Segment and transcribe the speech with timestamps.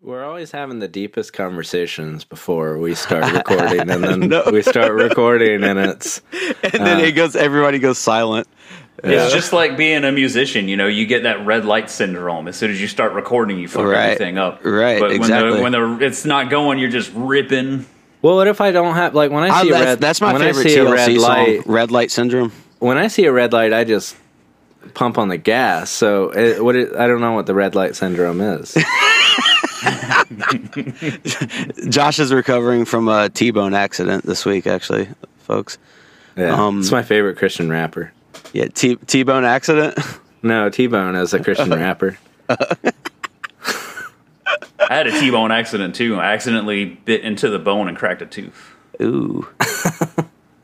[0.00, 4.44] We're always having the deepest conversations before we start recording, and then know.
[4.52, 6.22] we start recording, and it's
[6.62, 7.34] And then it uh, goes.
[7.34, 8.46] Everybody goes silent.
[9.02, 10.68] It's just like being a musician.
[10.68, 12.46] You know, you get that red light syndrome.
[12.46, 14.04] As soon as you start recording, you fuck Right.
[14.10, 14.64] everything up.
[14.64, 15.60] Right, But exactly.
[15.60, 17.84] when the when the it's not going, you're just ripping.
[18.22, 18.36] well.
[18.36, 20.00] What if I don't have like when I see a that's, red?
[20.00, 21.22] that's my when favorite I see TLC a red song.
[21.28, 21.66] light.
[21.66, 22.52] Red light syndrome.
[22.78, 24.16] When I see a red light, I just
[24.94, 25.90] pump on the gas.
[25.90, 26.76] So it, what?
[26.76, 28.76] It, I don't know what the red light syndrome is.
[31.88, 35.08] Josh is recovering from a T-bone accident this week, actually,
[35.38, 35.78] folks.
[36.36, 38.12] Yeah, Um, it's my favorite Christian rapper.
[38.52, 39.98] Yeah, T T-bone accident.
[40.42, 42.16] No, T Bone as a Christian rapper.
[42.48, 42.92] I
[44.88, 46.16] had a T-bone accident too.
[46.16, 48.74] I accidentally bit into the bone and cracked a tooth.
[49.02, 49.46] Ooh.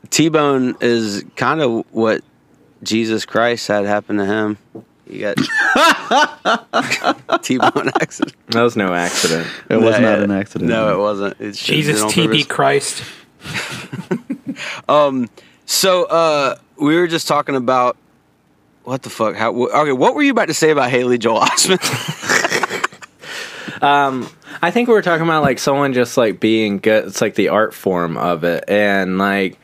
[0.09, 2.23] T-bone is kind of what
[2.83, 4.57] Jesus Christ had happen to him.
[5.07, 5.37] He got
[7.43, 8.35] T-bone accident.
[8.47, 9.47] That was no accident.
[9.69, 10.69] It was No, not an accident.
[10.69, 11.35] No, it wasn't.
[11.39, 12.49] It's Jesus on TB purpose.
[12.97, 13.03] Christ.
[15.67, 17.97] So uh, we were just talking about
[18.83, 19.35] what the fuck?
[19.35, 19.51] How?
[19.53, 21.81] wh- Okay, what were you about to say about Haley Joel Osment?
[23.81, 24.29] Um,
[24.61, 27.05] I think we were talking about like someone just like being good.
[27.05, 29.59] It's like the art form of it, and like,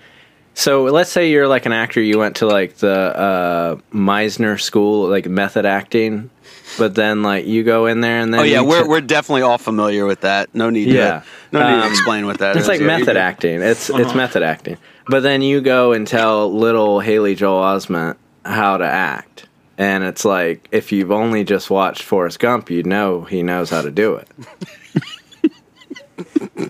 [0.54, 2.02] so let's say you're like an actor.
[2.02, 6.30] You went to like the uh, Meisner school, like method acting,
[6.78, 9.42] but then like you go in there and then oh yeah, we're t- we're definitely
[9.44, 10.54] all familiar with that.
[10.54, 10.88] No need.
[10.90, 11.20] Yeah.
[11.22, 12.68] To, no need to Um, explain what that It's is.
[12.68, 13.20] like Yeah, method do.
[13.20, 13.62] acting.
[13.62, 14.02] It's Uh-huh.
[14.02, 14.78] it's method acting.
[15.08, 19.48] But then you go and tell little Haley Joel Osment how to act.
[19.78, 23.82] And it's like if you've only just watched Forrest Gump, you know he knows how
[23.82, 24.28] to do it.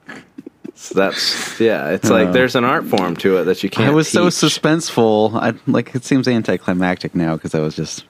[0.92, 3.92] so that's yeah, it's like there's an art form to it that you can't I
[3.94, 5.34] was so suspenseful.
[5.34, 8.04] I like it seems anticlimactic now because I was just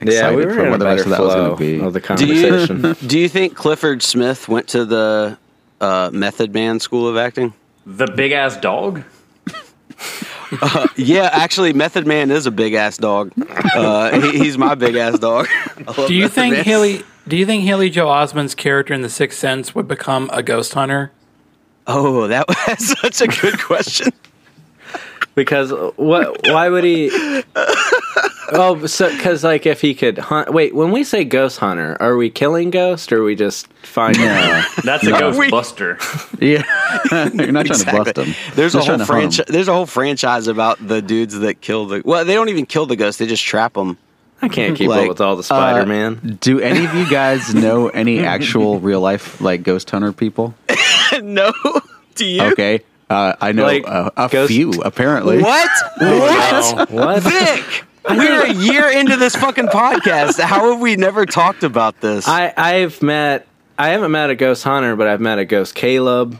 [0.00, 1.54] excited Yeah, we were for in a what the rest better of that was flow
[1.56, 1.86] going to be.
[1.86, 2.96] of the Do you conversation.
[3.08, 5.38] do you think Clifford Smith went to the
[5.80, 7.52] uh, Method Man School of Acting?
[7.86, 9.02] The big ass dog.
[10.96, 13.32] Yeah, actually, Method Man is a big ass dog.
[13.74, 15.48] Uh, he, he's my big ass dog.
[16.06, 16.64] Do you Method think Man.
[16.64, 17.02] Haley?
[17.26, 20.74] Do you think Haley Joel Osment's character in The Sixth Sense would become a ghost
[20.74, 21.10] hunter?
[21.86, 24.12] Oh, that was such a good question.
[25.34, 26.40] Because what?
[26.48, 27.10] Why would he?
[28.52, 30.52] Oh, so because like if he could hunt.
[30.52, 34.22] Wait, when we say ghost hunter, are we killing ghosts or are we just finding?
[34.22, 34.64] Them?
[34.84, 35.98] That's a we- Ghostbuster.
[36.40, 36.62] yeah,
[37.44, 38.34] you're not trying to bust them.
[38.54, 39.30] There's a whole trying to hunt 'em.
[39.30, 39.46] franchise.
[39.48, 42.02] There's a whole franchise about the dudes that kill the.
[42.04, 43.18] Well, they don't even kill the ghosts.
[43.18, 43.98] They just trap them.
[44.42, 46.38] I can't keep Like, up with all the Spider Man.
[46.40, 50.54] Do any of you guys know any actual real life like ghost hunter people?
[51.22, 51.52] no,
[52.14, 52.42] do you?
[52.52, 55.40] Okay, uh, I know Like, uh, a ghost- few apparently.
[55.42, 55.70] What?
[55.98, 56.90] What?
[56.90, 57.22] what?
[57.22, 60.38] Vic, we're a year into this fucking podcast.
[60.40, 62.28] How have we never talked about this?
[62.28, 63.46] I I've met.
[63.78, 66.38] I haven't met a ghost hunter, but I've met a ghost Caleb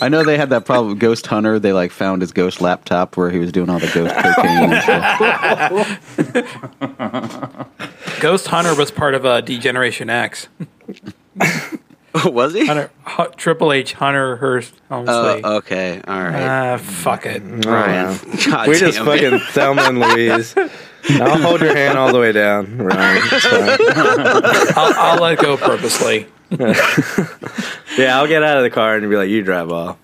[0.00, 0.90] I know they had that problem.
[0.90, 3.90] with Ghost Hunter, they like found his ghost laptop where he was doing all the
[3.92, 6.08] ghost cocaine and stuff.
[8.20, 10.48] Ghost Hunter was part of uh, D-Generation X.
[12.24, 12.66] was he?
[12.66, 15.42] Hunter, Hu- Triple H Hunter Hearst Helmsley.
[15.44, 16.42] Uh, okay, all right.
[16.42, 17.42] Ah, fuck it.
[17.64, 18.18] Ryan.
[18.50, 19.30] God We just damn it.
[19.30, 20.54] fucking Thelma and Louise.
[21.10, 23.22] I'll hold your hand all the way down, Ryan.
[23.24, 23.78] It's fine.
[24.76, 26.26] I'll, I'll let go purposely.
[27.98, 29.96] Yeah, I'll get out of the car and be like, "You drive off."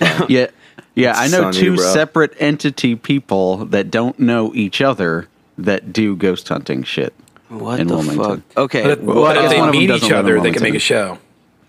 [0.28, 0.46] Yeah,
[0.94, 1.12] yeah.
[1.14, 1.92] I know Son, you, two bro.
[1.92, 5.28] separate entity people that don't know each other
[5.58, 7.12] that do ghost hunting shit.
[7.48, 8.40] What in the Wilmington.
[8.42, 8.56] fuck?
[8.56, 8.82] Okay.
[8.82, 10.74] But, Well, I but if they one of them meet each other, they can make
[10.74, 11.18] a show.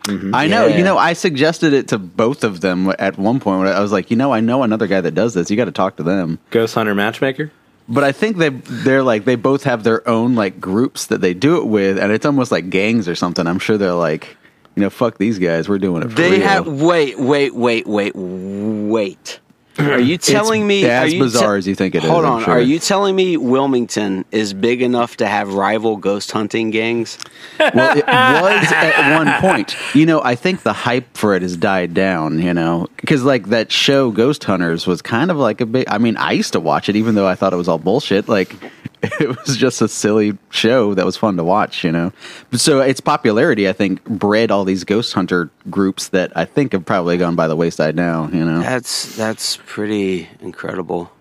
[0.04, 0.34] Mm-hmm.
[0.34, 0.68] I know.
[0.68, 0.78] Yeah.
[0.78, 3.60] You know, I suggested it to both of them at one point.
[3.60, 5.52] When I was like, you know, I know another guy that does this.
[5.52, 6.40] You got to talk to them.
[6.52, 7.52] Ghost hunter matchmaker.
[7.88, 11.34] But I think they they're like they both have their own like groups that they
[11.34, 13.46] do it with, and it's almost like gangs or something.
[13.46, 14.36] I'm sure they're like,
[14.76, 15.70] you know, fuck these guys.
[15.70, 16.10] We're doing it.
[16.10, 16.42] For They real.
[16.42, 19.40] have wait, wait, wait, wait, wait.
[19.78, 22.44] Are you telling me as bizarre as you think it is, Hold on.
[22.44, 22.54] sure.
[22.54, 27.18] Are you telling me Wilmington is big enough to have rival ghost hunting gangs?
[27.60, 29.76] well, it was at one point.
[29.94, 32.40] You know, I think the hype for it has died down.
[32.42, 35.86] You know, because like that show Ghost Hunters was kind of like a big.
[35.90, 38.30] I mean, I used to watch it, even though I thought it was all bullshit.
[38.30, 38.56] Like,
[39.20, 41.84] it was just a silly show that was fun to watch.
[41.84, 42.12] You know,
[42.54, 46.86] so its popularity, I think, bred all these ghost hunter groups that I think have
[46.86, 48.30] probably gone by the wayside now.
[48.32, 51.12] You know, That's that's pretty incredible.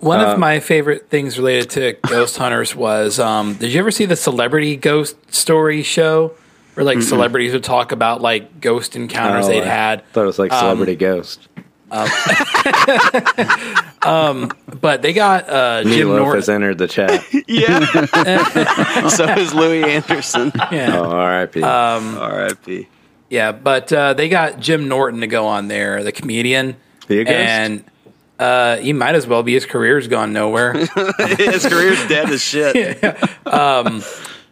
[0.00, 3.90] One Uh, of my favorite things related to ghost hunters was um, did you ever
[3.90, 6.32] see the celebrity ghost story show
[6.74, 9.64] where like celebrities would talk about like ghost encounters Oh, they'd had.
[9.64, 10.06] I had?
[10.08, 10.98] Thought it was like celebrity Um,
[11.90, 14.80] celebrity ghost.
[14.80, 17.24] But they got uh, Jim Meatloaf has entered the chat.
[17.48, 17.80] Yeah.
[19.08, 20.52] so is Louie Anderson.
[20.72, 20.98] Yeah.
[20.98, 21.62] Oh, R.I.P.
[21.62, 22.88] Um, R.I.P.
[23.30, 26.76] Yeah, but uh, they got Jim Norton to go on there, the comedian,
[27.08, 27.34] Be a ghost?
[27.36, 27.84] and
[28.38, 29.54] uh, he might as well be.
[29.54, 30.72] His career's gone nowhere.
[31.18, 33.02] His career's dead as shit.
[33.46, 34.02] Um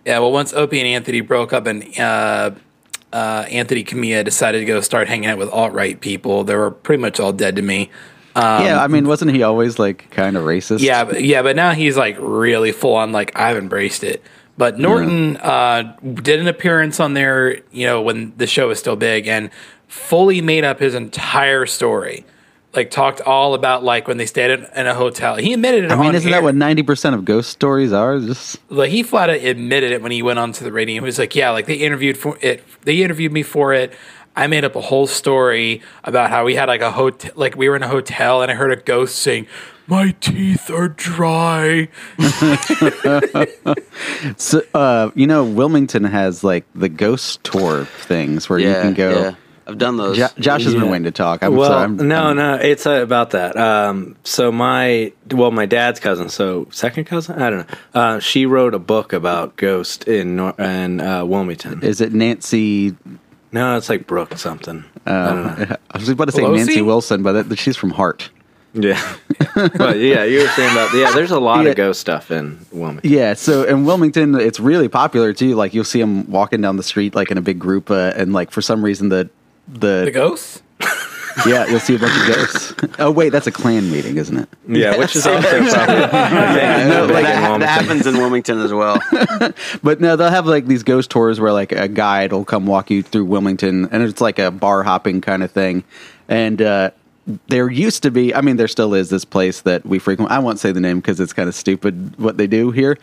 [0.05, 2.51] yeah, well, once Opie and Anthony broke up, and uh,
[3.13, 6.71] uh, Anthony Cumia decided to go start hanging out with alt right people, they were
[6.71, 7.91] pretty much all dead to me.
[8.65, 10.81] yeah, I mean, wasn't he always like kind of racist?
[10.81, 13.13] Yeah, but, yeah, but now he's like really full on.
[13.13, 14.23] Like I've embraced it.
[14.57, 18.97] But Norton uh, did an appearance on there, you know, when the show was still
[18.97, 19.51] big, and
[19.89, 22.25] fully made up his entire story.
[22.75, 25.37] Like talked all about like when they stayed in, in a hotel.
[25.37, 25.91] He admitted it.
[25.91, 26.41] I mean, isn't air.
[26.41, 28.19] that what ninety percent of ghost stories are?
[28.19, 30.95] Just like he flat out admitted it when he went onto the radio.
[30.95, 32.65] He was like, "Yeah, like they interviewed for it.
[32.83, 33.93] They interviewed me for it.
[34.35, 37.69] I made up a whole story about how we had like a hotel, like we
[37.69, 39.47] were in a hotel, and I heard a ghost saying."
[39.89, 41.89] My teeth are dry.
[44.37, 49.11] so, uh, you know, Wilmington has like the ghost tour things where you can go.
[49.11, 49.35] yeah.
[49.73, 50.17] I've done those.
[50.17, 51.43] Jo- Josh has been waiting to talk.
[51.43, 51.83] I'm well, sorry.
[51.83, 53.57] I'm- no, I'm- no, it's uh, about that.
[53.57, 57.77] Um, so my, well, my dad's cousin, so second cousin, I don't know.
[57.95, 61.83] Uh, she wrote a book about ghost in Nor- in uh, Wilmington.
[61.83, 62.95] Is it Nancy?
[63.51, 64.85] no, it's like Brooke something.
[65.07, 65.77] I don't know.
[65.91, 66.57] I was about to say Pelosi?
[66.57, 68.31] Nancy Wilson, but that, she's from Heart.
[68.75, 68.99] Yeah,
[69.55, 71.13] but yeah, you were saying about yeah.
[71.13, 71.73] There's a lot Yeah.
[71.73, 73.11] of ghost stuff in Wilmington.
[73.11, 75.55] Yeah, so in Wilmington, it's really popular too.
[75.57, 78.33] Like you'll see them walking down the street like in a big group, uh, and
[78.33, 79.29] like for some reason the
[79.69, 80.63] the, The ghosts?
[81.47, 82.75] yeah you'll see a bunch of ghosts.
[82.99, 84.49] oh wait, that's a clan meeting, isn't it?
[84.69, 88.73] Yeah, which is also probably yeah, No, big in that, that happens in Wilmington as
[88.73, 88.99] well.
[89.83, 92.91] But no, they'll have like these ghost tours where like a guide will come walk
[92.91, 95.85] you through Wilmington, and it's like a bar hopping kind of thing.
[96.29, 96.91] And uh,
[97.49, 100.31] there used to be, I mean, there still is this place that we frequent.
[100.31, 102.99] I won't say the name because it's kind of stupid what they do here.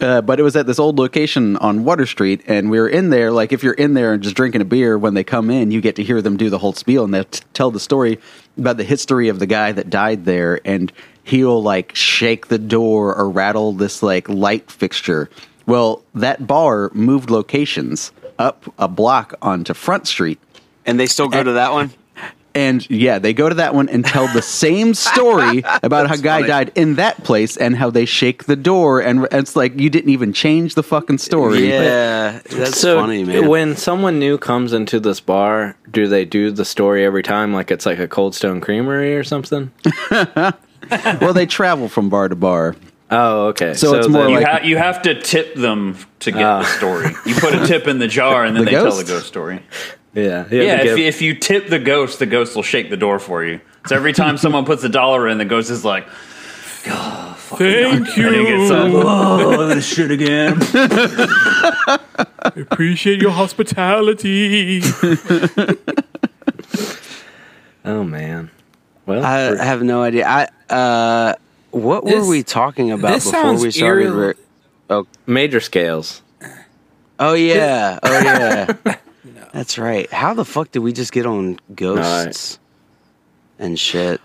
[0.00, 3.10] Uh, but it was at this old location on Water Street, and we were in
[3.10, 3.30] there.
[3.32, 5.80] Like, if you're in there and just drinking a beer, when they come in, you
[5.80, 8.18] get to hear them do the whole spiel, and they t- tell the story
[8.58, 13.14] about the history of the guy that died there, and he'll like shake the door
[13.14, 15.30] or rattle this like light fixture.
[15.66, 20.38] Well, that bar moved locations up a block onto Front Street.
[20.84, 21.92] And they still go to that one?
[22.54, 26.36] And yeah, they go to that one and tell the same story about how guy
[26.38, 26.46] funny.
[26.46, 30.10] died in that place and how they shake the door and it's like you didn't
[30.10, 31.68] even change the fucking story.
[31.68, 33.48] Yeah, that's so funny, man.
[33.48, 37.70] when someone new comes into this bar, do they do the story every time like
[37.72, 39.72] it's like a Cold Stone Creamery or something?
[41.20, 42.76] Well, they travel from bar to bar.
[43.10, 43.72] Oh, okay.
[43.74, 46.58] So it's more You, like- ha- you have to tip them to get Ah.
[46.58, 47.06] the story.
[47.24, 49.62] You put a tip in the jar and then The they tell the ghost story.
[50.14, 52.96] Yeah, you Yeah, if, give- if you tip the ghost, the ghost will shake the
[52.96, 53.60] door for you.
[53.86, 56.06] So every time someone puts a dollar in, the ghost is like,
[56.86, 59.02] Thank and gets up, you.
[59.04, 60.60] oh, this shit again.
[62.60, 64.82] Appreciate your hospitality.
[67.84, 68.50] oh man.
[69.06, 70.26] Well, I we're- have no idea.
[70.26, 71.34] I uh,
[71.70, 74.04] what This- were we talking about before we started?
[74.06, 74.34] eerie- re-
[74.90, 76.22] oh, major scales.
[77.18, 78.96] oh yeah, oh yeah.
[79.54, 80.12] That's right.
[80.12, 82.58] How the fuck did we just get on ghosts
[83.56, 84.20] and shit?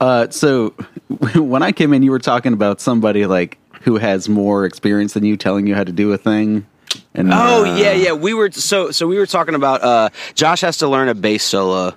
[0.00, 0.70] Uh, so
[1.36, 5.24] when I came in, you were talking about somebody like who has more experience than
[5.24, 6.66] you telling you how to do a thing.
[7.14, 8.12] And Oh uh, yeah, yeah.
[8.12, 11.44] We were so so we were talking about uh Josh has to learn a bass
[11.44, 11.94] solo.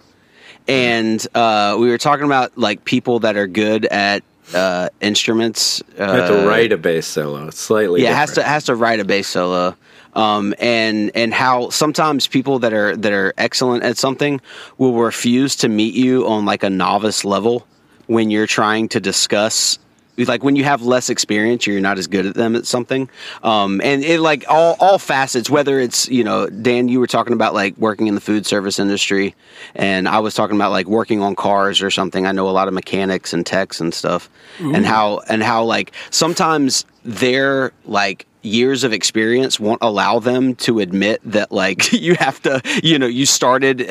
[0.67, 4.21] And uh we were talking about like people that are good at
[4.53, 5.81] uh instruments.
[5.97, 7.47] Uh, I have to write a bass solo.
[7.47, 9.75] It's slightly yeah, has to has to write a bass solo.
[10.19, 14.41] Um, and and how sometimes people that are that are excellent at something
[14.77, 17.65] will refuse to meet you on like a novice level
[18.07, 19.79] when you're trying to discuss
[20.17, 23.09] like when you have less experience you're not as good at them at something.
[23.43, 27.31] Um, and it like all all facets whether it's you know dan you were talking
[27.31, 29.35] about like working in the food service industry
[29.73, 32.25] and i was talking about like working on cars or something.
[32.25, 34.29] I know a lot of mechanics and techs and stuff.
[34.75, 40.79] And how and how like sometimes they're like years of experience won't allow them to
[40.79, 43.85] admit that like you have to you know you started uh,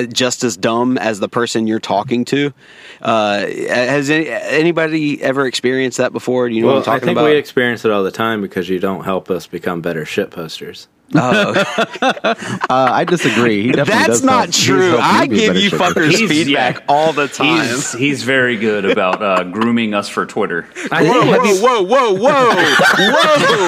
[0.00, 2.52] uh, just as dumb as the person you're talking to.
[3.02, 6.48] Uh, has any, anybody ever experienced that before?
[6.48, 7.24] Do you know Well, what i'm I think about?
[7.26, 10.88] we experience it all the time because you don't help us become better shit posters.
[11.14, 11.52] Oh,
[12.70, 13.62] Uh, I disagree.
[13.64, 16.84] He definitely that's does not help- true i give you fuckers He's- feedback yeah.
[16.88, 20.66] all the time He's, he's very good about uh, grooming us for Twitter.
[20.90, 23.64] I Whoa, think, have whoa, whoa, whoa, whoa,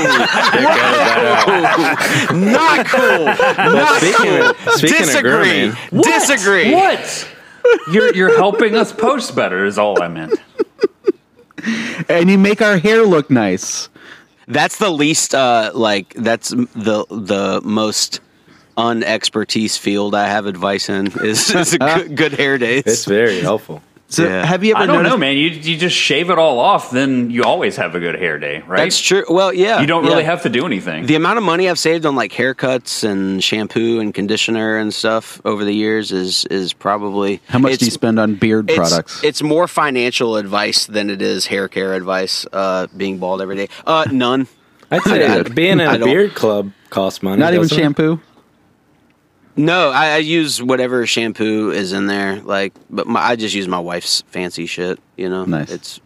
[2.33, 3.25] Not cool.
[3.27, 4.43] Not speaking cool.
[4.51, 5.71] of- speaking of Disagree.
[5.71, 6.73] grooming- Disagree.
[6.75, 7.29] What?
[7.93, 9.65] You're you're helping us post better.
[9.65, 10.35] Is all I meant.
[12.09, 13.89] and you make our hair look nice.
[14.49, 18.21] That's the least uh like that's the the most
[18.77, 22.85] unexpertise field I have advice in is, is a good, good hair days.
[22.87, 23.83] It's very helpful.
[24.09, 24.45] So Yeah.
[24.47, 25.13] have you ever I don't noticed?
[25.15, 25.37] know, man.
[25.37, 28.63] You you just shave it all off, then you always have a good hair day,
[28.67, 28.79] right?
[28.79, 29.25] That's true.
[29.29, 29.81] Well, yeah.
[29.81, 30.31] You don't really yeah.
[30.31, 31.07] have to do anything.
[31.07, 35.41] the amount of money I've saved on like haircuts and shampoo and conditioner and stuff
[35.45, 39.25] over the years is is probably How much do you spend on beard it's, products?
[39.25, 42.47] It's more financial advice than it is hair care advice.
[42.53, 44.47] Uh, being bald every day, uh, none.
[44.89, 47.41] I'd say I- being in a beard club costs money.
[47.41, 48.21] Not even doesn't it?
[49.57, 49.63] Shampoo.
[49.63, 52.41] No, I, I use whatever shampoo is in there.
[52.41, 54.99] Like, but my, I just use my wife's fancy shit.
[55.17, 55.71] You know, Nice.
[55.71, 56.01] It's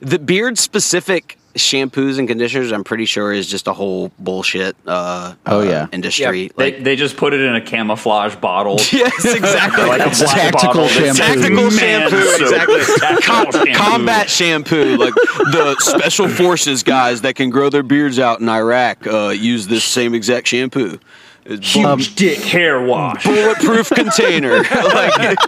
[0.00, 2.72] the beard specific shampoos and conditioners.
[2.72, 4.74] I'm pretty sure is just a whole bullshit.
[4.86, 5.86] Uh, Oh, uh, yeah.
[5.92, 6.50] industry.
[6.56, 8.74] they, Like, they just put it in a camouflage bottle.
[8.92, 9.84] yes, exactly.
[9.84, 10.18] Like a black
[10.52, 11.18] tactical bottle shampoo.
[11.18, 11.70] Tactical man
[12.10, 12.40] shampoo, soap.
[12.40, 12.80] exactly.
[12.98, 13.74] Tactical shampoo.
[13.74, 19.06] combat shampoo like the special forces guys that can grow their beards out in iraq
[19.06, 20.98] uh, use this same exact shampoo
[21.46, 23.22] It's bu- Huge dick hair wash.
[23.24, 25.38] bulletproof container like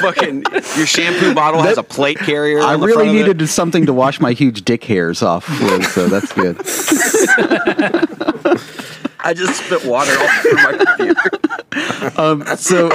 [0.00, 0.44] fucking
[0.76, 3.26] your shampoo bottle has a plate carrier I on the really front of it.
[3.28, 6.56] needed something to wash my huge dick hairs off with, so that's good.
[9.20, 12.90] i just spit water all over my computer um, so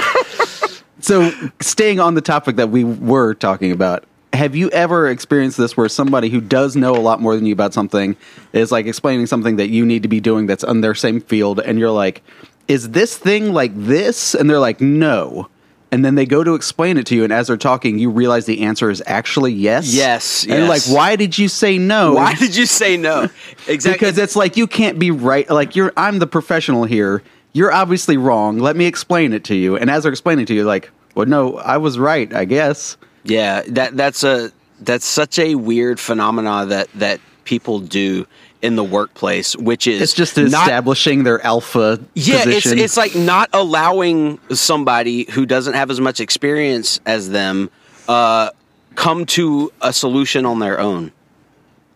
[1.00, 5.76] so staying on the topic that we were talking about have you ever experienced this
[5.76, 8.16] where somebody who does know a lot more than you about something
[8.52, 11.60] is like explaining something that you need to be doing that's on their same field
[11.60, 12.22] and you're like
[12.68, 14.34] is this thing like this?
[14.34, 15.48] And they're like no.
[15.90, 18.46] And then they go to explain it to you and as they're talking you realize
[18.46, 19.92] the answer is actually yes?
[19.92, 22.14] Yes, and you're like why did you say no?
[22.14, 23.28] Why did you say no?
[23.68, 23.92] Exactly.
[23.92, 27.22] Because it's like you can't be right like you're i'm the professional here.
[27.52, 28.58] You're obviously wrong.
[28.58, 29.76] Let me explain it to you.
[29.76, 32.96] And as they're explaining it to you like well no i was right i guess
[33.24, 34.50] Yeah, that that's a
[34.80, 38.26] that's such a weird phenomena that that people do
[38.62, 42.96] in the workplace, which is it's just not, establishing their alpha yeah, position it's it's
[42.96, 47.70] like not allowing somebody who doesn't have as much experience as them
[48.08, 48.50] uh,
[48.94, 51.12] come to a solution on their own.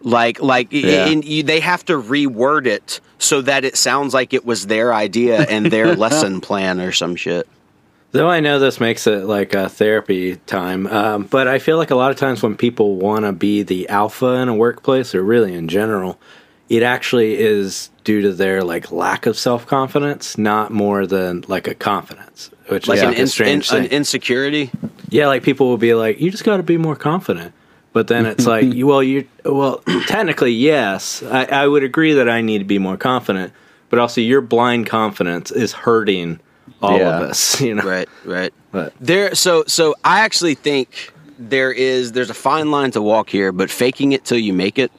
[0.03, 1.07] Like like Yeah.
[1.09, 4.93] and you, they have to reword it so that it sounds like it was their
[4.93, 7.49] idea and their lesson plan or some shit.
[8.17, 11.91] Though I know this makes it like a therapy time, um, but I feel like
[11.91, 15.23] a lot of times when people want to be the alpha in a workplace, or
[15.23, 16.19] really in general,
[16.69, 21.69] it actually is due to their like lack of self confidence, not more than like
[21.69, 24.71] a confidence, which Like is an, like in, strange an insecurity.
[25.11, 27.53] yeah, like people will be like, "You just got to be more confident,"
[27.93, 32.29] but then it's like, you- "Well, you well, technically, yes, I, I would agree that
[32.29, 33.53] I need to be more confident,
[33.91, 36.41] but also your blind confidence is hurting
[36.83, 37.17] all Yeah.
[37.17, 38.53] of us." You know, Right, right.
[38.73, 43.31] But- there, so so I actually think there is there's a fine line to walk
[43.31, 44.91] here, but faking it till you make it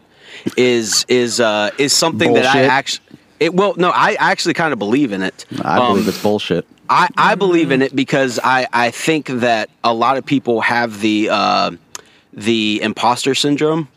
[0.56, 3.06] is is uh is something that I actually.
[3.40, 5.46] It, well, no, I actually kind of believe in it.
[5.64, 9.70] i Um, believe it's bullshit I, I believe in it because I, I think that
[9.84, 11.72] a lot of people have the uh,
[12.34, 13.90] the imposter syndrome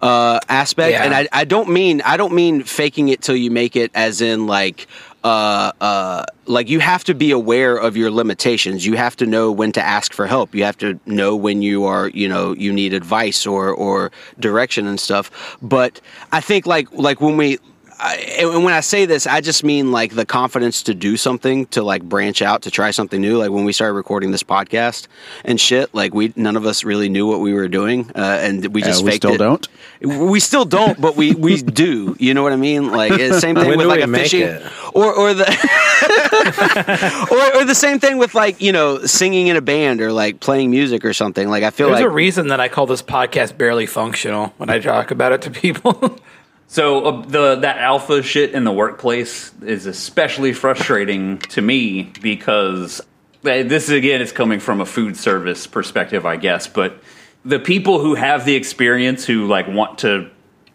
[0.00, 1.04] uh, aspect, Yeah.
[1.04, 4.20] and I, I don't mean I don't mean faking it till you make it, as
[4.20, 4.86] in like
[5.22, 8.86] uh, uh, like you have to be aware of your limitations.
[8.86, 10.54] You have to know when to ask for help.
[10.54, 14.86] You have to know when you are you know you need advice or or direction
[14.86, 15.58] and stuff.
[15.60, 16.00] But
[16.32, 17.58] I think like like when we
[18.02, 21.66] I, and when I say this, I just mean like the confidence to do something,
[21.66, 23.36] to like branch out, to try something new.
[23.36, 25.06] Like when we started recording this podcast
[25.44, 28.66] and shit, like we none of us really knew what we were doing, uh, and
[28.74, 29.38] we just Uh, we faked still it.
[29.38, 29.68] don't
[30.00, 32.16] We still don't, but we we do.
[32.18, 32.90] You know what I mean?
[32.90, 34.62] Like the same thing When with like a make fishing, it?
[34.94, 35.44] or or the
[37.30, 40.40] or, or the same thing with like you know singing in a band or like
[40.40, 41.48] playing music or something.
[41.48, 44.70] Like I feel There's like a reason that I call this podcast barely functional when
[44.70, 46.18] I talk about it to people.
[46.70, 53.00] So uh, the that alpha shit in the workplace is especially frustrating to me because
[53.00, 56.68] uh, this is again is coming from a food service perspective, I guess.
[56.68, 57.02] But
[57.44, 60.30] the people who have the experience who like want to,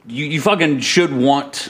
[0.06, 1.70] you, you fucking should want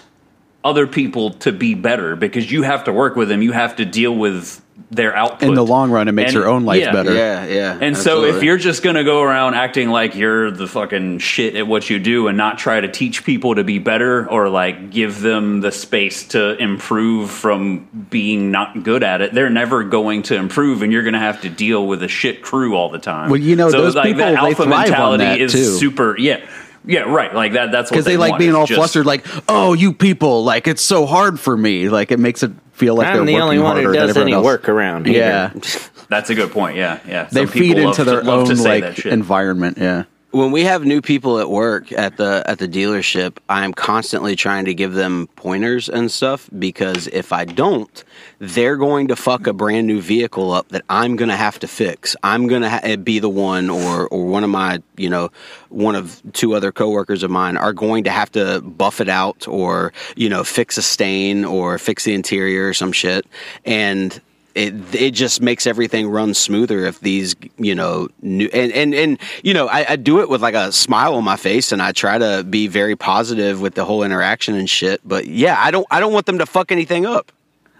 [0.63, 3.43] other people to be better because you have to work with them.
[3.43, 4.59] You have to deal with
[4.91, 5.47] their output.
[5.49, 6.91] in the long run it makes And- your own life yeah.
[6.91, 7.77] better yeah, yeah.
[7.81, 11.55] And so if you're just going to go around acting like you're the fucking shit
[11.55, 14.91] at what you do and not try to teach people to be better or like
[14.91, 20.23] give them the space to improve from being not good at it, they're never going
[20.23, 22.99] to improve and you're going to have to deal with a shit crew all the
[22.99, 23.29] time.
[23.29, 25.63] Well, you know, so those like people, that alpha mentality that, is too.
[25.77, 26.45] super yeah.
[26.87, 27.33] Yeah, right.
[27.33, 29.73] Like that that's what because they, like want, being is all just- flustered like oh
[29.73, 33.17] you people like it's so hard for me like it makes it feel like I'm
[33.17, 34.43] they're the only one who harder than does any else.
[34.43, 35.19] work around here.
[35.19, 35.53] Yeah,
[36.09, 36.77] That's a good point.
[36.77, 37.23] Yeah, yeah.
[37.31, 39.77] they Some feed into their love own to say like environment.
[39.77, 40.03] Yeah.
[40.35, 44.65] When we have new people at work at the at the dealership, I'm constantly trying
[44.65, 48.03] to give them pointers and stuff because if I don't,
[48.39, 51.67] they're going to fuck a brand new vehicle up that I'm going to have to
[51.69, 52.17] fix.
[52.21, 55.29] I'm going to ha- eh, be the one or or one of my, you know,
[55.69, 59.47] one of two other coworkers of mine are going to have to buff it out
[59.47, 63.25] or, you know, fix a stain or fix the interior or some shit.
[63.63, 64.19] And
[64.55, 69.19] it it just makes everything run smoother if these you know new and and and
[69.43, 71.91] you know I, I do it with like a smile on my face and I
[71.91, 75.01] try to be very positive with the whole interaction and shit.
[75.03, 77.31] But yeah, I don't I don't want them to fuck anything up.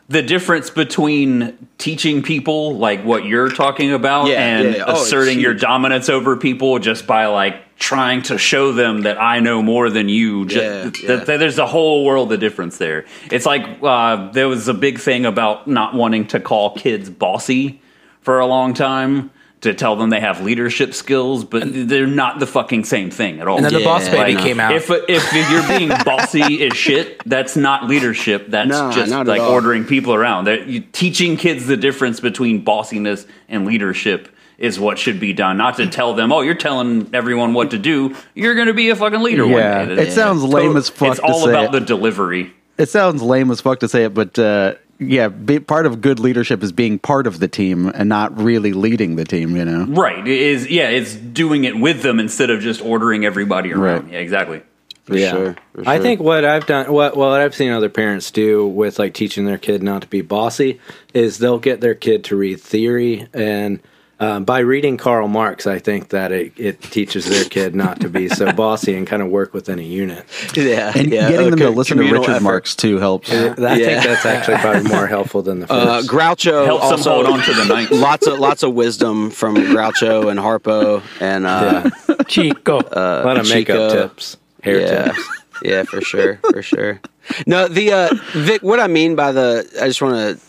[0.08, 4.84] The difference between teaching people like what you're talking about Yeah, and yeah.
[4.88, 9.40] Oh, asserting your dominance over people just by like trying to show them that I
[9.40, 10.46] know more than you.
[10.46, 13.06] Yeah, th- th- there's a whole world of difference there.
[13.32, 17.82] It's like uh, there was a big thing about not wanting to call kids bossy
[18.22, 19.32] for a long time.
[19.66, 23.48] To tell them they have leadership skills, but they're not the fucking same thing at
[23.48, 23.58] all.
[23.58, 24.42] And then the Boss Baby I know.
[24.44, 24.74] came out.
[24.76, 28.48] If if you're being bossy as shit, that's not leadership.
[28.50, 30.46] That's Nah, just like ordering people around.
[30.46, 35.58] That you, teaching kids the difference between bossiness and leadership is what should be done.
[35.58, 38.16] Not to tell them, "Oh, you're telling everyone what to do.
[38.36, 41.10] You're going to be a fucking leader Yeah, one day." it sounds lame as fuck
[41.10, 41.72] It's to all say about it.
[41.72, 42.54] the delivery.
[42.78, 46.20] It sounds lame as fuck to say it, but uh, yeah, be, part of good
[46.20, 49.56] leadership is being part of the team and not really leading the team.
[49.56, 49.86] You know.
[49.86, 50.20] Right?
[50.20, 54.04] It is yeah, it's doing it with them instead of just ordering everybody around.
[54.06, 54.14] Right.
[54.14, 54.62] Yeah, exactly.
[55.04, 55.32] For yeah.
[55.32, 56.04] sure, for I sure.
[56.04, 59.60] think what I've done, what what I've seen other parents do with like teaching their
[59.60, 60.80] kid not to be bossy
[61.14, 63.82] is they'll get their kid to read theory, and
[64.20, 68.10] um, by reading Karl Marx, I think that it, it teaches their kid not to
[68.10, 70.26] be so bossy and kind of work within a unit.
[70.56, 72.44] yeah, And yeah, getting uh, them to co- listen to Richard effort.
[72.44, 73.30] Marx too helps.
[73.32, 73.56] I Yeah.
[73.66, 76.02] think that's actually probably more helpful than the Uh.
[76.04, 77.92] Groucho Helps them also hold on to the night.
[77.92, 81.90] lots of lots of wisdom from Groucho and Harpo and uh,
[82.28, 82.80] Chico.
[82.80, 85.06] a lot of makeup tips, hair yeah.
[85.12, 85.30] tips.
[85.64, 87.00] Yeah, for sure, for sure.
[87.48, 88.62] No, the uh, Vic.
[88.62, 90.46] What I mean by the, I just want to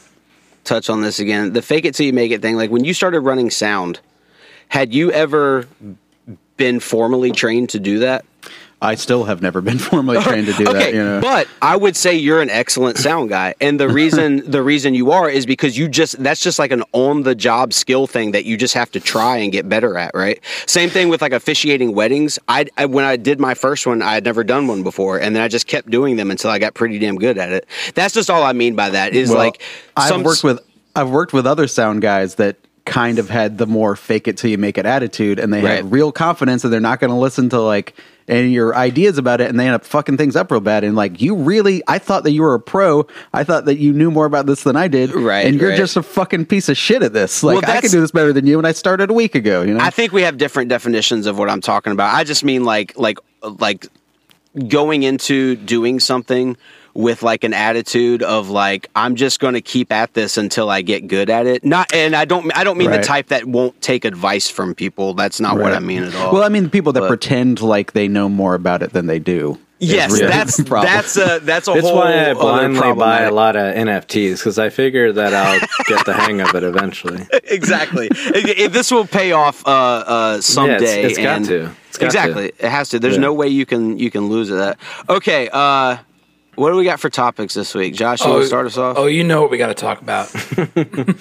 [0.66, 1.52] touch on this again.
[1.52, 2.56] The fake it till you make it thing.
[2.56, 4.00] Like when you started running sound,
[4.68, 5.68] had you ever
[6.56, 8.24] been formally trained to do that?
[8.82, 10.94] I still have never been formally trained to do okay, that.
[10.94, 11.20] You know.
[11.20, 15.12] but I would say you're an excellent sound guy, and the reason the reason you
[15.12, 18.44] are is because you just that's just like an on the job skill thing that
[18.44, 20.40] you just have to try and get better at, right?
[20.66, 22.38] Same thing with like officiating weddings.
[22.48, 25.34] I, I when I did my first one, I had never done one before, and
[25.34, 27.66] then I just kept doing them until I got pretty damn good at it.
[27.94, 29.62] That's just all I mean by that is Well, like
[29.96, 30.60] I've worked with
[30.94, 34.48] I've worked with other sound guys that kind of had the more fake it till
[34.48, 35.76] you make it attitude, and they Right.
[35.76, 37.94] had real confidence that they're not going to listen to like
[38.28, 40.82] any of your ideas about it, and they end up fucking things up real bad.
[40.84, 43.06] And like, you really, I thought that you were a pro.
[43.32, 45.14] I thought that you knew more about this than I did.
[45.14, 45.76] Right, and you're right.
[45.76, 47.42] just a fucking piece of shit at this.
[47.42, 49.62] Like, Well, I can do this better than you, and I started a week ago.
[49.62, 49.80] You know.
[49.80, 52.14] I think we have different definitions of what I'm talking about.
[52.14, 53.86] I just mean like like like
[54.68, 56.56] going into doing something
[56.96, 60.82] with like an attitude of like I'm just going to keep at this until I
[60.82, 61.64] get good at it.
[61.64, 63.00] Not and I don't I don't mean Right.
[63.00, 65.14] the type that won't take advice from people.
[65.14, 66.32] That's not what I mean at all.
[66.32, 69.06] Well, I mean, the people that But- pretend like they know more about it than
[69.06, 69.58] they do.
[69.78, 73.22] yes, really that's the that's a that's a That's whole why I other blindly buy
[73.24, 77.26] a lot of NFTs because I figure that I'll get the hang of it eventually.
[77.44, 78.08] exactly.
[78.10, 81.02] It- it- this will pay off uh, uh, someday.
[81.04, 81.70] it's got and- to.
[81.88, 82.46] It's got exactly.
[82.58, 82.98] It has to.
[82.98, 83.20] There's Yeah.
[83.22, 84.78] no way you can you can lose at that.
[85.10, 85.48] Okay.
[85.52, 85.96] Uh,
[86.56, 88.24] what do we got for topics this week, Josh?
[88.24, 88.96] You want to start us off?
[88.98, 90.28] Oh, you know what we got to talk about.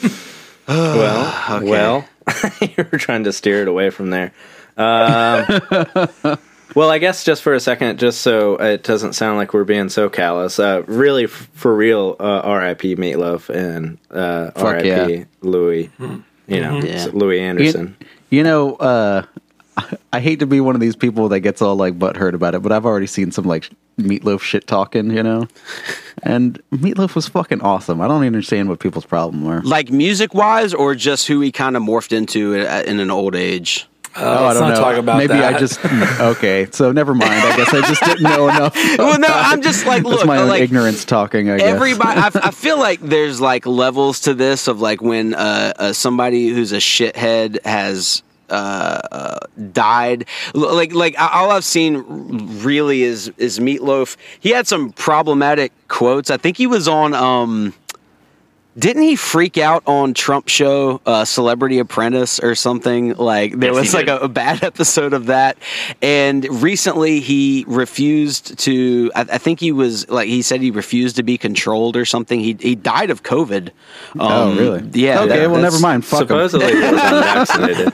[0.68, 2.08] Well, well,
[2.62, 4.32] you were trying to steer it away from there.
[4.78, 5.46] Um,
[6.76, 9.90] well, I guess just for a second, just so it doesn't sound like we're being
[9.90, 10.58] so callous.
[10.58, 12.96] Uh, really, f- for real, uh, R.I.P.
[12.96, 14.88] Meatloaf and uh, Fuck R.I.P.
[14.88, 15.24] yeah.
[15.42, 15.92] Louie.
[16.00, 17.10] You know, Yeah.
[17.14, 17.96] Louie Anderson.
[18.00, 19.24] You, you know, uh,
[20.12, 22.64] I hate to be one of these people that gets all like butthurt about it,
[22.64, 25.48] but I've already seen some like meatloaf shit talking, you know.
[26.24, 28.02] And meatloaf was fucking awesome.
[28.02, 29.62] I don't even understand what people's problem were.
[29.62, 33.88] Like music wise, or just who he kind of morphed into in an old age?
[34.18, 35.56] Oh, let's not talk about Maybe that.
[35.56, 35.84] I just
[36.22, 36.68] okay.
[36.72, 37.34] So never mind.
[37.34, 38.74] I guess I just didn't know enough.
[38.98, 41.50] Well, no, I'm just like, That's look, my own like ignorance talking.
[41.50, 41.68] I guess.
[41.68, 42.20] everybody.
[42.20, 46.48] I, I feel like there's like levels to this of like when uh, uh, somebody
[46.48, 49.40] who's a shithead has uh, uh,
[49.72, 50.26] died.
[50.54, 52.04] L- Like like all I've seen
[52.64, 54.18] really is is Meatloaf.
[54.40, 56.30] He had some problematic quotes.
[56.30, 57.14] I think he was on.
[57.14, 57.74] um
[58.78, 63.14] didn't he freak out on Trump show uh, Celebrity Apprentice or something?
[63.16, 65.56] Like there Yes, was like a, a bad episode of that.
[66.02, 69.14] And recently he refused to.
[69.16, 72.42] I, I think he was like he said he refused to be controlled or something.
[72.42, 73.70] He he died of COVID.
[74.20, 74.90] Oh, Um, really?
[74.92, 75.22] Yeah.
[75.22, 76.04] Okay, that- well, never mind.
[76.04, 76.28] Fuck 'em.
[76.28, 77.94] Supposedly he was unvaccinated.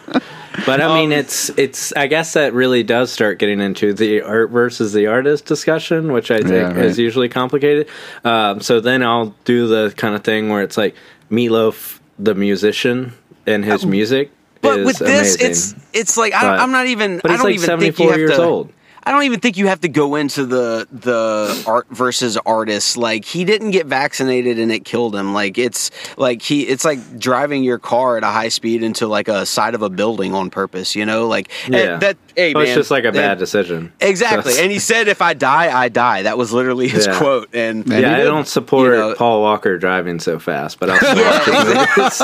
[0.65, 1.93] But I mean, it's it's.
[1.93, 6.29] I guess that really does start getting into the art versus the artist discussion, which
[6.31, 6.85] I think Yeah, right.
[6.85, 7.87] is usually complicated.
[8.23, 10.95] Um, so then I'll do the kind of thing where it's like
[11.29, 13.13] Meatloaf, the musician,
[13.47, 14.31] and his music.
[14.61, 15.51] But with this, amazing.
[15.51, 17.19] it's it's like I, But- I'm not even.
[17.21, 18.73] but I don't like even think you 74 have years to, old.
[19.03, 22.97] I don't even think you have to go into the the art versus artist.
[22.97, 25.33] Like he didn't get vaccinated and it killed him.
[25.33, 29.27] Like it's like he it's like driving your car at a high speed into like
[29.27, 30.95] a side of a building on purpose.
[30.95, 31.97] You know, like eh, Yeah.
[31.97, 32.17] that.
[32.35, 33.91] Hey But man, it's just like a bad decision.
[33.99, 37.17] Exactly, and he said, "If I die, I die." That was literally his Yeah.
[37.17, 37.49] quote.
[37.53, 40.99] And And yeah, I don't support You know- Paul Walker driving so fast, but I'll
[40.99, 42.21] support his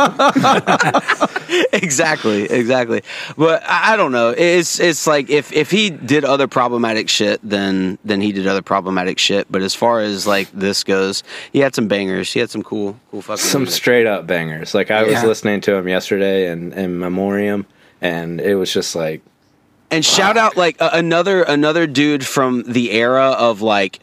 [1.74, 3.02] exactly, exactly.
[3.38, 4.30] But I, I don't know.
[4.30, 8.62] It's it's like if if he did other problematic shit, then then he did other
[8.62, 9.48] problematic shit.
[9.50, 12.32] But as far as like this goes, he had some bangers.
[12.34, 13.82] He had some cool cool fucking some music.
[13.82, 14.74] straight up bangers.
[14.74, 15.26] Like I was Yeah.
[15.26, 17.66] listening to him yesterday in, in memoriam,
[18.02, 19.22] and it was just like
[19.92, 24.00] And shout out like a another another dude from the era of like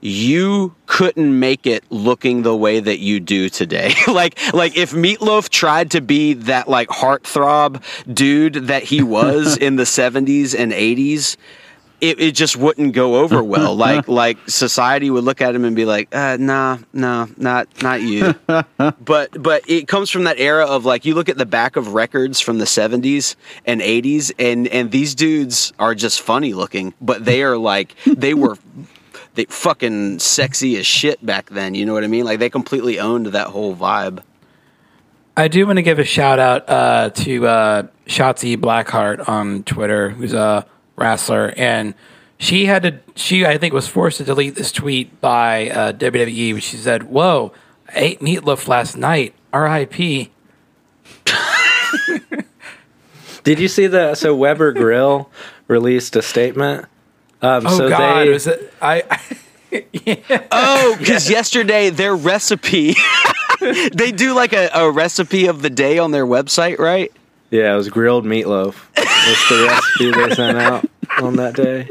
[0.00, 3.94] you couldn't make it looking the way that you do today.
[4.08, 7.80] like like if Meatloaf tried to be that like heartthrob
[8.12, 11.36] dude that he was in the 70s and 80s,
[12.10, 13.74] it, it just wouldn't go over well.
[13.74, 18.02] like like society would look at him and be like, uh, nah, nah, not not
[18.02, 18.34] you.
[18.46, 21.94] but but it comes from that era of like you look at the back of
[21.94, 27.24] records from the 70s and 80s and and these dudes are just funny looking, but
[27.24, 28.58] they are like they were
[29.34, 32.24] they fucking sexy as shit back then, you know what I mean?
[32.24, 34.22] Like they completely owned that whole vibe.
[35.36, 40.10] I do want to give a shout out uh, to uh, Shotzi Blackheart on Twitter,
[40.10, 40.64] who's a
[40.96, 41.94] wrestler, and
[42.38, 42.98] she had to.
[43.14, 46.60] She I think was forced to delete this tweet by uh, WWE.
[46.62, 47.52] She said, "Whoa,
[47.88, 49.34] I ate meatloaf last night.
[49.52, 50.30] R.I.P."
[53.44, 55.30] Did you see the so Weber Grill
[55.68, 56.86] released a statement?
[57.42, 58.72] Um, Oh so God, they, was it?
[58.80, 59.02] I.
[60.52, 62.94] Oh, because yesterday their recipe,
[63.92, 67.12] they do like a, a recipe of the day on their website, right?
[67.54, 68.74] Yeah, it was grilled meatloaf.
[68.96, 70.90] That's the recipe they sent out
[71.22, 71.88] on that day.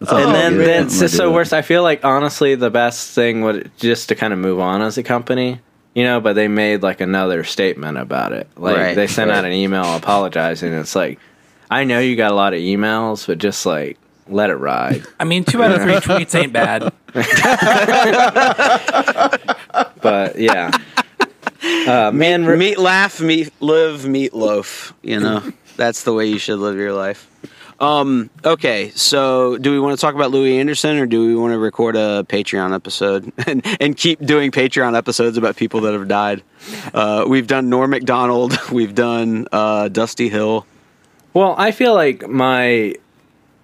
[0.00, 0.66] and then, good.
[0.66, 1.52] then so, so worse.
[1.52, 4.96] I feel like honestly, the best thing would just to kind of move on as
[4.96, 5.60] a company,
[5.94, 6.20] you know.
[6.20, 8.48] But they made like another statement about it.
[8.56, 9.36] Like Right, they sent right.
[9.36, 10.72] out an email apologizing.
[10.72, 11.18] It's like,
[11.70, 13.98] I know you got a lot of emails, but just like
[14.28, 15.04] let it ride.
[15.20, 16.90] I mean, two out of three tweets ain't bad.
[20.02, 20.70] But yeah,
[21.88, 24.94] uh, man, re- Meat laugh, meat live, meat loaf.
[25.02, 27.30] You know, that's the way you should live your life.
[27.78, 31.52] Um, okay, so do we want to talk about Louie Anderson or do we want
[31.52, 36.08] to record a Patreon episode and, and keep doing Patreon episodes about people that have
[36.08, 36.42] died?
[36.94, 40.66] Uh, we've done Norm MacDonald, we've done uh, Dusty Hill.
[41.34, 42.94] Well, I feel like my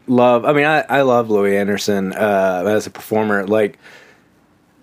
[0.06, 0.44] love.
[0.44, 3.46] I mean, I, I love Louie Anderson uh, as a performer.
[3.46, 3.78] Like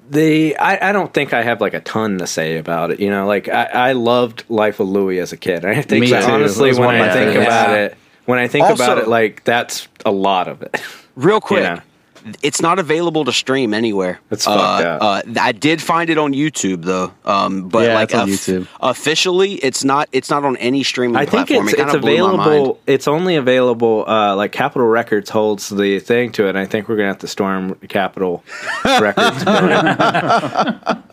[0.09, 2.99] the, I, I don't think I have like a ton to say about it.
[2.99, 5.65] You know, like I, I loved Life of Louie as a kid.
[5.65, 6.15] I think Me too.
[6.15, 7.47] honestly, It was when I think favorites.
[7.47, 7.85] about Yeah.
[7.85, 10.81] it, when I think Also- about it, like that's a lot of it.
[11.15, 11.81] Real quick, Yeah.
[12.43, 14.19] It's not available to stream anywhere.
[14.29, 15.01] That's uh, fucked up.
[15.01, 18.67] Uh, I did find it on YouTube though, um, but Yeah, like on YouTube.
[18.81, 20.09] officially, it's not.
[20.11, 21.67] It's not on any streaming I think platform.
[21.69, 22.41] it's it it's of blew my mind.
[22.49, 22.79] available.
[22.87, 24.05] It's only available.
[24.07, 26.49] Uh, like Capitol Records holds the thing to it.
[26.49, 28.43] And I think we're gonna have to storm Capitol
[28.85, 29.43] Records.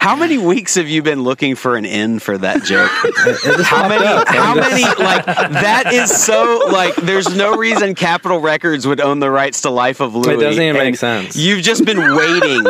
[0.00, 2.90] How many weeks have you been looking for an end for that joke?
[3.64, 4.04] how many?
[4.06, 4.28] up.
[4.28, 4.82] How many?
[4.82, 6.68] Like that is so.
[6.70, 10.34] Like there's no reason Capitol Records would own the rights to Life of Louie.
[10.34, 11.36] It doesn't even make sense.
[11.36, 12.64] You've just been waiting,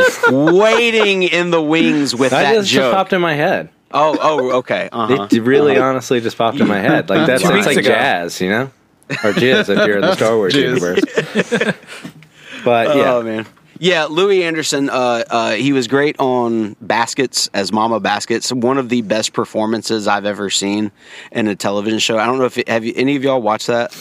[0.56, 2.94] waiting in the wings with That that just, just joke.
[2.94, 3.70] popped in my head.
[3.92, 4.88] oh, oh, okay.
[4.92, 5.28] Uh-huh.
[5.30, 7.08] It really, honestly, just popped in my head.
[7.08, 7.82] Like that's like ago.
[7.82, 8.70] jazz, you know,
[9.10, 11.00] or jizz if you're in the Star Wars universe.
[12.64, 13.46] but yeah, Oh man.
[13.78, 14.90] Yeah, Louie Anderson.
[14.90, 18.52] Uh, uh, he was great on Baskets as Mama Baskets.
[18.52, 20.92] One of the best performances I've ever seen
[21.32, 22.18] in a television show.
[22.18, 23.94] I don't know if it, have you, any of y'all watched that.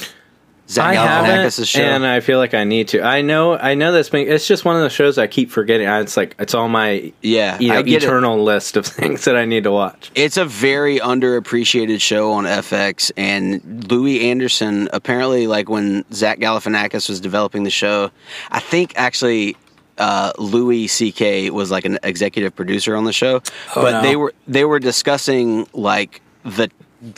[0.67, 3.01] Zach I haven't, and I feel like I need to.
[3.01, 4.11] I know, I know that's.
[4.11, 5.87] It's just one of those shows I keep forgetting.
[5.87, 8.05] It's like it's on my yeah, you know get it.
[8.07, 10.09] eternal list of things that I need to watch.
[10.15, 17.09] It's a very underappreciated show on FX, and Louie Anderson apparently, like when Zach Galifianakis
[17.09, 18.09] was developing the show,
[18.49, 19.57] I think actually
[19.97, 21.49] uh, Louis C.K.
[21.51, 23.41] was like an executive producer on the show,
[23.75, 24.01] Oh, but no.
[24.01, 26.69] they were they were discussing like the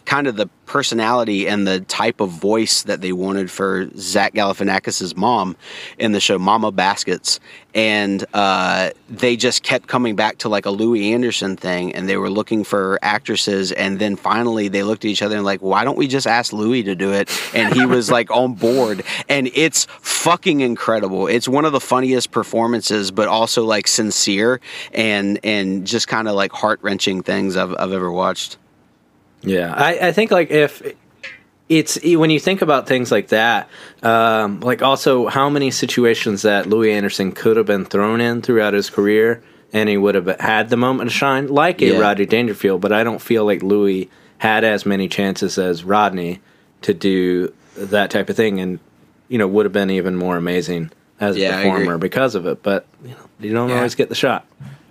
[0.06, 5.16] kind of the personality and the type of voice that they wanted for Zach Galifianakis's
[5.16, 5.56] mom
[5.98, 7.40] in the show Mama Baskets,
[7.74, 12.18] and uh, they just kept coming back to like a Louie Anderson thing, and they
[12.18, 15.84] were looking for actresses, and then finally they looked at each other and like, why
[15.84, 17.30] don't we just ask Louie to do it?
[17.54, 21.28] And he was like on board, and it's fucking incredible.
[21.28, 24.60] It's one of the funniest performances, but also like sincere
[24.94, 28.58] and and just kind of like heart wrenching things I've I've ever watched.
[29.48, 30.82] Yeah, I, I think like if
[31.70, 33.70] it's when you think about things like that,
[34.04, 38.74] um, like also how many situations that Louie Anderson could have been thrown in throughout
[38.74, 42.00] his career, and he would have had the moment to shine, like a Yeah.
[42.00, 42.82] Rodney Dangerfield.
[42.82, 46.40] But I don't feel like Louie had as many chances as Rodney
[46.84, 48.80] to do that type of thing, and
[49.28, 52.46] you know would have been even more amazing as Yeah, a I performer because of
[52.46, 52.64] it.
[52.64, 53.76] But you know you don't Yeah.
[53.78, 54.46] always get the shot.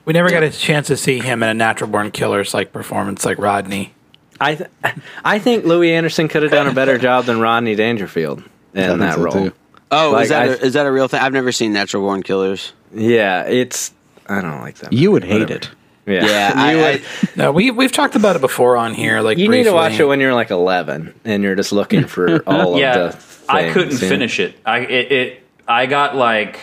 [0.05, 3.25] We never got a chance to see him in a natural born killers like performance
[3.25, 3.93] like Rodney.
[4.41, 4.71] I th-
[5.25, 8.39] I think Louie Anderson could have done a better job than Rodney Dangerfield
[8.75, 9.33] in think that so, role.
[9.33, 9.53] too.
[9.91, 11.21] Oh, Like, is that I- a, is that a real thing?
[11.21, 12.73] I've never seen Natural Born Killers.
[12.95, 13.93] Yeah, it's
[14.29, 14.93] I don't like that.
[14.93, 15.55] You would hate Whatever.
[15.61, 15.71] it.
[16.07, 17.03] Yeah, Yeah, you, I, would-
[17.37, 19.21] No, we we've talked about it before on here.
[19.21, 22.43] Like you need to watch it when you're like 11 and you're just looking for
[22.49, 23.53] all yeah, of the.
[23.53, 24.09] I couldn't you know?
[24.09, 24.55] finish it.
[24.67, 26.61] I it, it I got like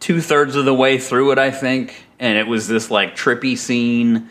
[0.00, 3.56] two thirds of the way through it, I think, and it was this like trippy
[3.56, 4.28] scene.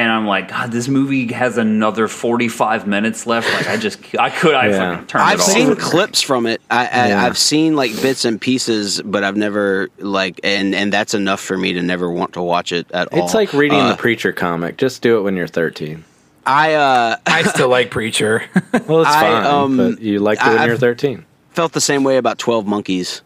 [0.00, 3.52] And I'm like, God, this movie has another 45 minutes left.
[3.52, 4.92] Like, I just, I could, I Yeah.
[4.92, 5.48] fucking turn I've it off.
[5.48, 6.62] seen clips from it.
[6.70, 7.26] I, I, Yeah.
[7.26, 11.58] I've seen like bits and pieces, but I've never like, and and that's enough for
[11.58, 13.24] me to never want to watch it at all.
[13.26, 14.78] It's like reading Uh, the Preacher comic.
[14.78, 16.02] Just do it when you're 13.
[16.46, 18.44] I uh, I still like Preacher.
[18.88, 21.26] Well, it's I, fine, um, but you liked it when I've- you're 13.
[21.50, 23.20] felt the same way about Twelve Monkeys.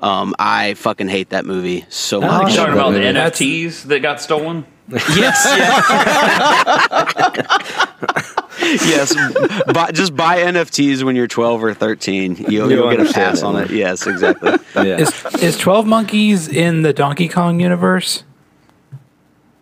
[0.00, 2.54] Um, I fucking hate that movie so Oh, You're much.
[2.56, 4.64] talking about the NFTs that got stolen?
[4.88, 5.44] Yes,
[8.60, 9.14] yes.
[9.72, 12.36] Buy, just buy NFTs when you're 12 or 13.
[12.36, 13.70] You'll, You'll you'll get a pass on it.
[13.70, 14.52] Yes, exactly.
[14.74, 14.98] Yeah.
[14.98, 18.24] is is Twelve Monkeys in the Donkey Kong universe?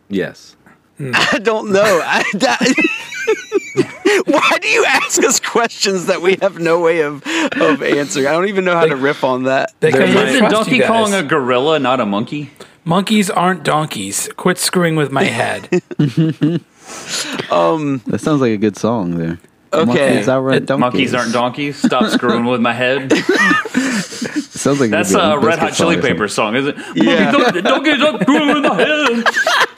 [0.09, 0.57] yes.
[1.01, 2.01] I don't know.
[2.05, 2.61] I, that,
[4.27, 8.27] why do you ask us questions that we have no way of, of answering?
[8.27, 9.75] I don't even know how to riff on that.
[9.81, 10.85] Because I Isn't Donkey you.
[10.85, 12.51] Kong a gorilla, not a monkey?
[12.85, 14.29] Monkeys aren't donkeys.
[14.37, 15.69] Quit screwing with my head.
[18.07, 19.39] That sounds like a good song there.
[19.73, 19.85] Okay.
[19.87, 20.81] Monkeys outrun donkeys.
[20.81, 21.77] Monkeys aren't donkeys.
[21.77, 23.13] Stop screwing with my head.
[24.53, 26.97] Sounds like That's a a Red Hot Chili song Peppers song, isn't it?
[26.97, 27.33] Yeah.
[27.33, 29.25] Monkeys don't, don't get screwing with my head.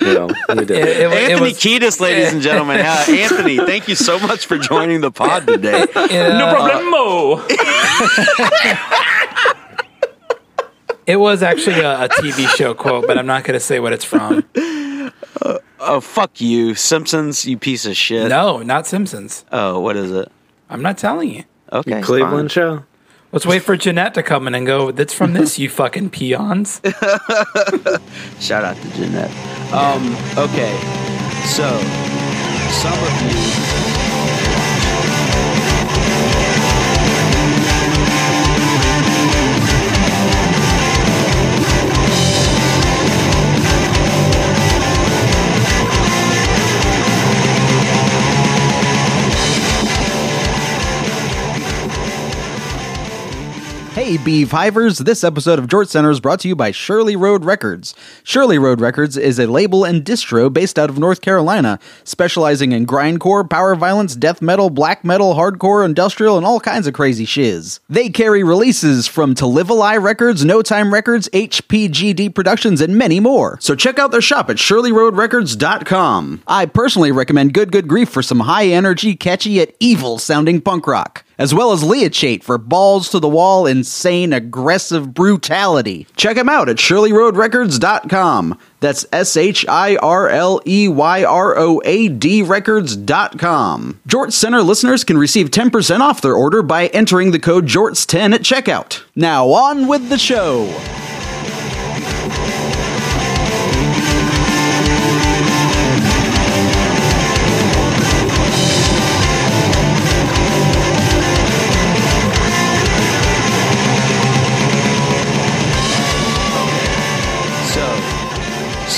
[0.00, 0.70] You we did.
[0.70, 2.80] It, it, it Anthony was Kiedis, ladies and gentlemen.
[2.80, 5.84] Uh, Anthony, thank you so much for joining the pod today.
[5.84, 7.40] it, uh, No problemo.
[11.06, 13.92] It was actually a, a TV show quote, but I'm not going to say what
[13.92, 14.44] it's from.
[15.86, 18.30] Oh, fuck you, Simpsons, you piece of shit.
[18.30, 19.44] No, not Simpsons.
[19.52, 20.32] Oh, what is it?
[20.70, 21.44] I'm not telling you.
[21.70, 22.00] Okay.
[22.00, 22.84] Cleveland show.
[23.32, 24.92] Let's wait for Jeanette to come in and go.
[24.92, 26.80] That's from this, you fucking peons.
[28.40, 29.30] Shout out to Jeanette.
[29.74, 30.74] Um, okay.
[31.44, 31.68] So,
[32.70, 33.63] some of you.
[54.04, 54.98] Hey, Beeve Hivers!
[54.98, 57.94] This episode of Jort Center is brought to you by Shirley Road Records.
[58.22, 62.86] Shirley Road Records is a label and distro based out of North Carolina, specializing in
[62.86, 67.80] grindcore, power violence, death metal, black metal, hardcore, industrial, and all kinds of crazy shiz.
[67.88, 72.98] They carry releases from To Live a Lie Records, No Time Records, HPGD Productions, and
[72.98, 73.56] many more.
[73.62, 76.42] So check out their shop at ShirleyRoadRecords.com.
[76.46, 80.86] I personally recommend Good Good Grief for some high energy, catchy yet evil sounding punk
[80.86, 86.06] rock as well as Leachate for balls to the wall, insane, aggressive brutality.
[86.16, 88.58] Check them out at ShirleyRoadRecords.com.
[88.80, 94.00] That's S H I R L E Y R O A D Records.com.
[94.06, 98.42] Jorts Center listeners can receive 10% off their order by entering the code JORTS10 at
[98.42, 99.02] checkout.
[99.14, 100.64] Now, on with the show.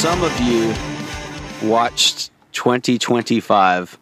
[0.06, 0.72] Some of you
[1.68, 3.98] watched 2025,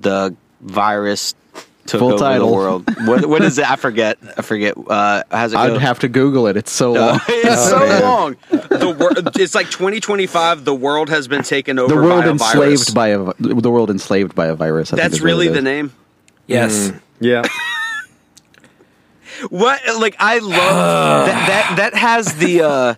[0.00, 1.34] the virus
[1.84, 2.48] took Full over title.
[2.48, 2.88] the world.
[3.06, 3.70] What, what is it?
[3.70, 4.16] I forget.
[4.38, 4.76] I forget.
[4.78, 5.74] Uh, how's it go?
[5.74, 6.56] I'd have to Google it.
[6.56, 7.20] It's so long.
[7.28, 8.02] it's so man.
[8.02, 8.36] long.
[8.48, 10.64] The wor- it's like 2025.
[10.64, 11.94] The world has been taken over.
[11.94, 12.90] The world by a enslaved virus.
[12.90, 14.90] by a the world enslaved by a virus.
[14.94, 15.92] I That's is what really the name.
[16.46, 16.92] Yes.
[17.20, 17.42] Yeah.
[19.48, 19.80] What?
[19.98, 20.50] Like I love
[21.26, 21.46] that.
[21.48, 22.94] That that has the uh,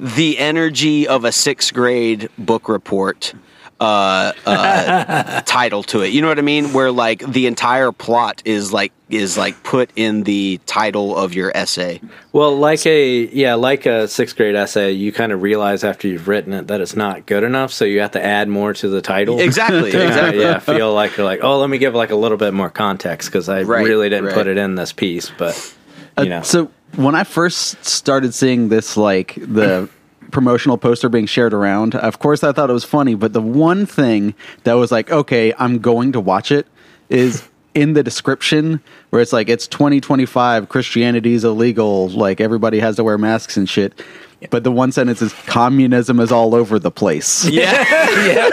[0.00, 3.34] the energy of a sixth grade book report
[3.80, 6.08] uh, uh, title to it.
[6.08, 6.72] You know what I mean?
[6.72, 11.50] Where like the entire plot is like is like put in the title of your
[11.54, 12.00] essay.
[12.32, 16.28] Well, like a yeah, like a sixth grade essay, you kind of realize after you've
[16.28, 19.00] written it that it's not good enough, so you have to add more to the
[19.02, 19.40] title.
[19.40, 19.90] Exactly.
[20.10, 20.42] Exactly.
[20.42, 23.28] yeah, feel like you're like, oh, let me give like a little bit more context
[23.30, 24.34] because I Right, really didn't right.
[24.34, 25.74] put it in this piece, but
[26.18, 26.42] Uh, you know.
[26.42, 29.88] So when I first started seeing this, like the
[30.30, 33.14] promotional poster being shared around, of course I thought it was funny.
[33.14, 36.66] But the one thing that was like, okay, I'm going to watch it,
[37.08, 42.96] is in the description where it's like it's 2025, Christianity is illegal, like everybody has
[42.96, 44.02] to wear masks and shit.
[44.48, 47.44] But the one sentence is communism is all over the place.
[47.50, 48.50] Yeah.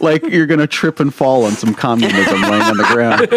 [0.00, 3.28] like you're gonna trip and fall on some communism laying on the ground.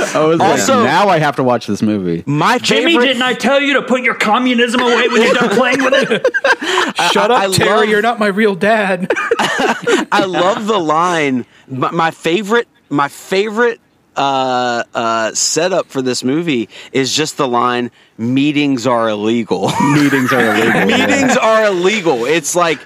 [0.00, 2.22] I was Also- like, now I have to watch this movie.
[2.26, 3.06] My Jimmy, favorite.
[3.06, 6.26] didn't I tell you to put your communism away when you're done playing with it?
[7.12, 7.70] Shut up, I Terry.
[7.80, 9.12] love- You're not my real dad.
[10.12, 11.46] I love the line.
[11.68, 13.80] My, my favorite, my favorite
[14.16, 20.40] uh, uh, setup for this movie is just the line: "Meetings are illegal." Meetings are
[20.54, 20.86] illegal.
[20.86, 22.24] Meetings are illegal.
[22.26, 22.78] It's like.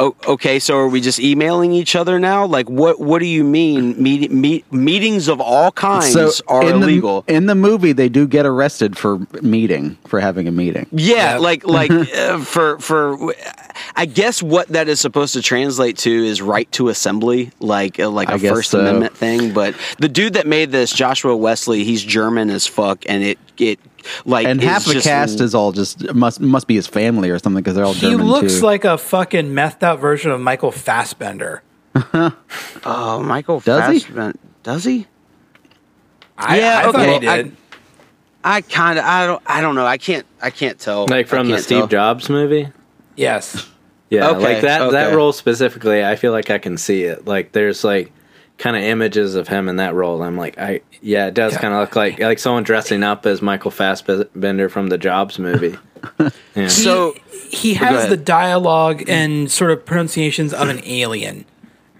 [0.00, 2.46] Oh, okay, so are we just emailing each other now?
[2.46, 3.00] Like, what?
[3.00, 4.00] What do you mean?
[4.00, 7.22] Meet, meet, meetings of all kinds are in illegal.
[7.22, 10.86] The, in the movie, they do get arrested for meeting, for having a meeting.
[10.92, 11.40] Yeah, Yep.
[11.40, 13.34] like like uh, for for
[13.96, 18.08] I guess what that is supposed to translate to is right to assembly, like uh,
[18.08, 18.80] like I a First so.
[18.80, 19.52] Amendment thing.
[19.52, 23.80] But the dude that made this, Joshua Wesley, he's German as fuck, and it it
[24.24, 27.38] like And half the just- cast is all just must must be his family or
[27.38, 28.66] something because they're all he German looks too.
[28.66, 31.62] like a fucking methed out version of Michael Fassbender.
[32.84, 34.00] oh Michael Does he?
[34.00, 34.38] Fassbender.
[34.62, 35.06] Does he?
[36.36, 37.12] I, Yeah, I okay.
[37.14, 37.56] he did.
[38.44, 39.86] I kind of I don't I don't know.
[39.86, 41.06] I can't I can't tell.
[41.06, 41.86] like from the Steve tell.
[41.88, 42.68] Jobs movie.
[43.16, 43.68] yes.
[44.10, 47.26] Yeah, Okay, like that that role specifically, I feel like I can see it.
[47.26, 48.10] Like there's like
[48.58, 50.22] kind of images of him in that role.
[50.22, 51.60] I'm like, I yeah, it does Yeah.
[51.60, 55.76] kind of look like like someone dressing up as Michael Fassbender from the Jobs movie.
[56.54, 56.68] Yeah.
[56.68, 57.14] So
[57.50, 61.44] He Go has the dialogue and sort of pronunciations of an alien.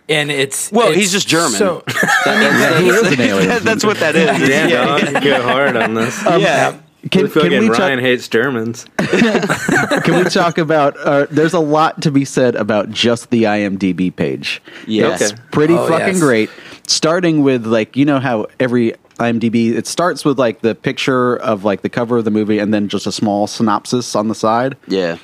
[0.09, 1.51] And it's Well, it's he's just German.
[1.53, 1.83] So
[2.25, 3.63] that- he is an alien.
[3.65, 4.27] that's what that is.
[4.49, 4.71] Damn,
[5.13, 6.25] dog, go hard on this.
[6.27, 6.79] Um, yeah.
[7.11, 8.85] Can, Fucking can we Ryan talk, hates Germans.
[8.99, 10.97] can we talk about?
[10.99, 14.61] Uh, there's a lot to be said about just the IMDb page.
[14.87, 15.23] Yes.
[15.23, 15.33] Okay.
[15.33, 16.21] It's pretty Oh, fucking yes.
[16.21, 16.51] great.
[16.89, 21.65] Starting with like you know how every IMDb it starts with like the picture of
[21.65, 24.77] like the cover of the movie and then just a small synopsis on the side.
[24.89, 25.19] Yeah.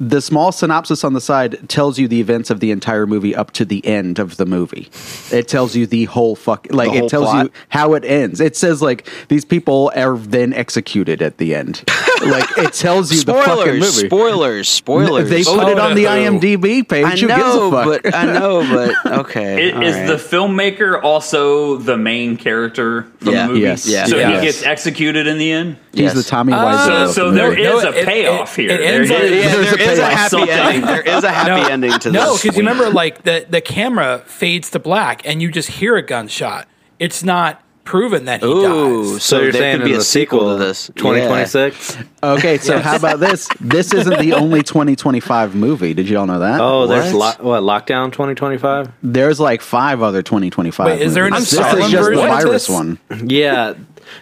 [0.00, 3.50] The small synopsis on the side tells you the events of the entire movie up
[3.52, 4.88] to the end of the movie.
[5.32, 7.46] It tells you the whole fuck like whole it tells plot?
[7.46, 8.40] you how it ends.
[8.40, 11.82] It says like these people are then executed at the end.
[12.24, 14.08] like it tells you the fucking Spoilers, movie.
[14.08, 15.30] spoilers, spoilers.
[15.30, 16.38] They put it on the Photo.
[16.38, 17.04] IMDb page.
[17.04, 18.02] I Who gives know, a fuck?
[18.02, 18.60] but I know,
[19.02, 19.72] but okay.
[19.72, 23.42] I- Is the filmmaker also the main character from Yeah.
[23.46, 23.60] the movie?
[23.62, 23.88] Yes.
[23.88, 24.06] Yeah.
[24.06, 24.40] So Yes.
[24.40, 25.76] he gets executed in the end.
[25.92, 26.14] He's Yes.
[26.14, 26.86] the Tommy Uh, Wiseau.
[26.86, 27.62] So, of so the there movie.
[27.62, 28.70] is No, a it- payoff it- here.
[28.70, 30.50] it There ends is- on- yeah, There's there a is a happy Something.
[30.50, 30.80] ending.
[30.86, 31.68] There is a happy No.
[31.68, 32.42] ending to No, this.
[32.42, 36.02] because you remember, like the the camera fades to black, and you just hear a
[36.02, 36.66] gunshot.
[36.98, 39.22] It's not proven that he Ooh, dies.
[39.22, 40.90] So, so you're there saying could in be a sequel sequel to this.
[40.96, 41.96] 2026?
[42.22, 43.48] Okay, so how about this?
[43.60, 45.94] This isn't the only 2025 movie.
[45.94, 46.60] Did you all know that?
[46.60, 47.42] Oh, there's lo- What?
[47.42, 48.92] what lockdown 2025?
[49.02, 50.86] There's like five other 2025.
[50.86, 51.50] Wait, is there an movies.
[51.50, 52.68] This is just the virus this?
[52.68, 52.98] one.
[53.26, 53.72] Yeah,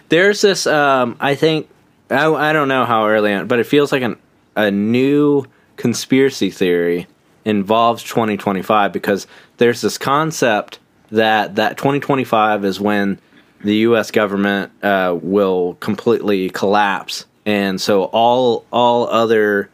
[0.09, 0.65] there's this.
[0.65, 1.67] Um, I think
[2.09, 4.15] I, I don't know how early on, but it feels like an
[4.55, 5.43] a new
[5.77, 7.07] conspiracy theory
[7.45, 9.25] involves 2025 because
[9.57, 10.79] there's this concept
[11.11, 13.19] that that 2025 is when
[13.63, 14.11] the U.S.
[14.11, 19.69] government uh, will completely collapse, and so all all other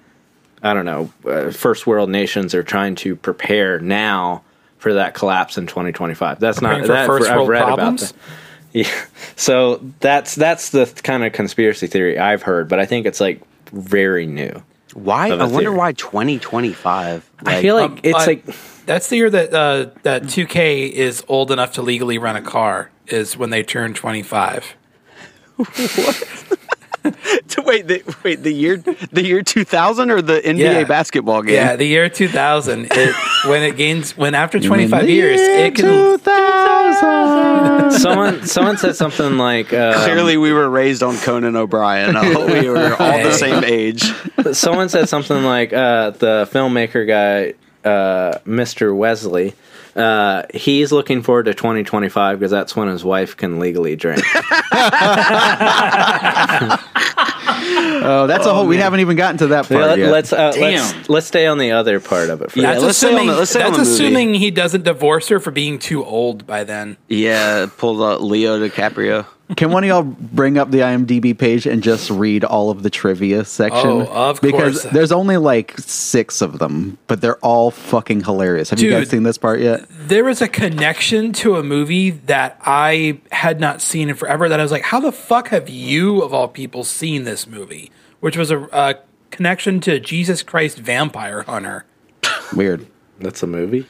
[0.61, 4.43] I don't know uh, first world nations are trying to prepare now
[4.77, 6.39] for that collapse in 2025.
[6.39, 8.11] That's not Preparing for that first I've world read problems?
[8.11, 8.19] about that.
[8.73, 8.89] Yeah.
[9.35, 13.39] So that's that's the kind of conspiracy theory I've heard, but I think it's like
[13.71, 14.63] very new.
[14.95, 15.29] Why?
[15.29, 15.75] I wonder theory.
[15.75, 17.29] why 2025.
[17.45, 18.45] I feel like Um, it's uh, like
[18.85, 22.89] That's the year that uh, that 2K is old enough to legally rent a car.
[23.07, 24.75] Is when they turn 25.
[27.65, 28.77] wait, the, wait, the year
[29.11, 30.83] the year 2000 or the NBA Yeah.
[30.85, 31.55] basketball game?
[31.55, 32.87] Yeah, the year 2000.
[32.91, 33.15] It,
[33.49, 35.85] when it gains, when after 25 years, year it can.
[35.85, 37.91] 2000.
[37.99, 42.15] someone someone said something like um, Clearly, we were raised on Conan O'Brien.
[42.15, 44.11] Uh, we were all the same age.
[44.53, 47.53] someone said something like uh, the filmmaker guy,
[47.89, 48.95] uh, Mr.
[48.95, 49.53] Wesley.
[49.95, 54.21] Uh, he's looking forward to 2025 because that's when his wife can legally drink.
[58.05, 58.67] Oh, that's a whole.
[58.67, 60.11] We haven't even gotten to that part Let, yet.
[60.13, 60.73] us uh, Damn.
[60.97, 62.57] let's let's stay on the other part of it first.
[62.57, 64.05] Yeah, That's let's stay on assuming, the- let's stay on that's the movie.
[64.15, 66.97] assuming he doesn't divorce her for being too old by then.
[67.07, 69.25] Yeah, pulled out Leo DiCaprio.
[69.57, 72.89] Can one of y'all bring up the IMDb page and just read all of the
[72.89, 73.87] trivia section?
[73.87, 74.93] Oh, of because course.
[74.93, 78.69] there's only like six of them, but they're all fucking hilarious.
[78.69, 79.85] Have you guys seen this part yet?
[79.89, 84.59] There was a connection to a movie that I had not seen in forever that
[84.59, 87.91] I was like, how the fuck have you, of all people, seen this movie?
[88.21, 88.95] Which was a, a
[89.29, 91.85] connection to Jesus Christ Vampire Hunter.
[92.55, 92.87] Weird.
[93.19, 93.87] That's a movie.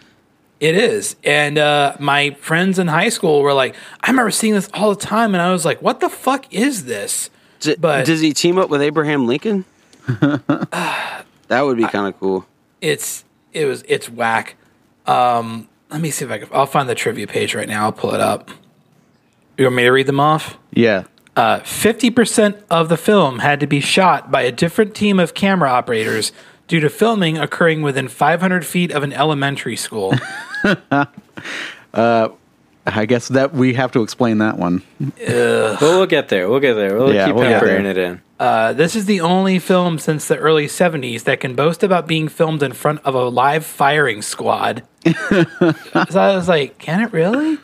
[0.64, 1.18] It is.
[1.26, 4.96] And uh, my friends in high school were like, I remember seeing this all the
[5.02, 5.36] time.
[5.36, 7.30] And I was like, what the fuck is this?
[7.60, 9.66] D- But- does he team up with Abraham Lincoln?
[10.08, 12.46] that would be kind of cool.
[12.80, 14.56] It's it was it's whack.
[15.06, 16.48] Um, let me see if I can.
[16.54, 17.84] I'll find the trivia page right now.
[17.84, 18.50] I'll pull it up.
[19.58, 20.58] You want me to read them off?
[20.72, 21.04] Yeah.
[21.66, 25.70] Fifty percent of the film had to be shot by a different team of camera
[25.70, 26.32] operators
[26.68, 30.14] due to filming occurring within 500 feet of an elementary school.
[32.86, 34.84] I guess that we have to explain that one.
[35.26, 36.50] Well, we'll get there.
[36.50, 36.98] We'll get there.
[36.98, 37.92] We'll Yeah, keep we'll get peppering there.
[37.92, 38.22] it in.
[38.40, 42.28] Uh, this is the only film since the early 70s that can boast about being
[42.28, 44.84] filmed in front of a live firing squad.
[45.06, 47.58] so I was like, can it really?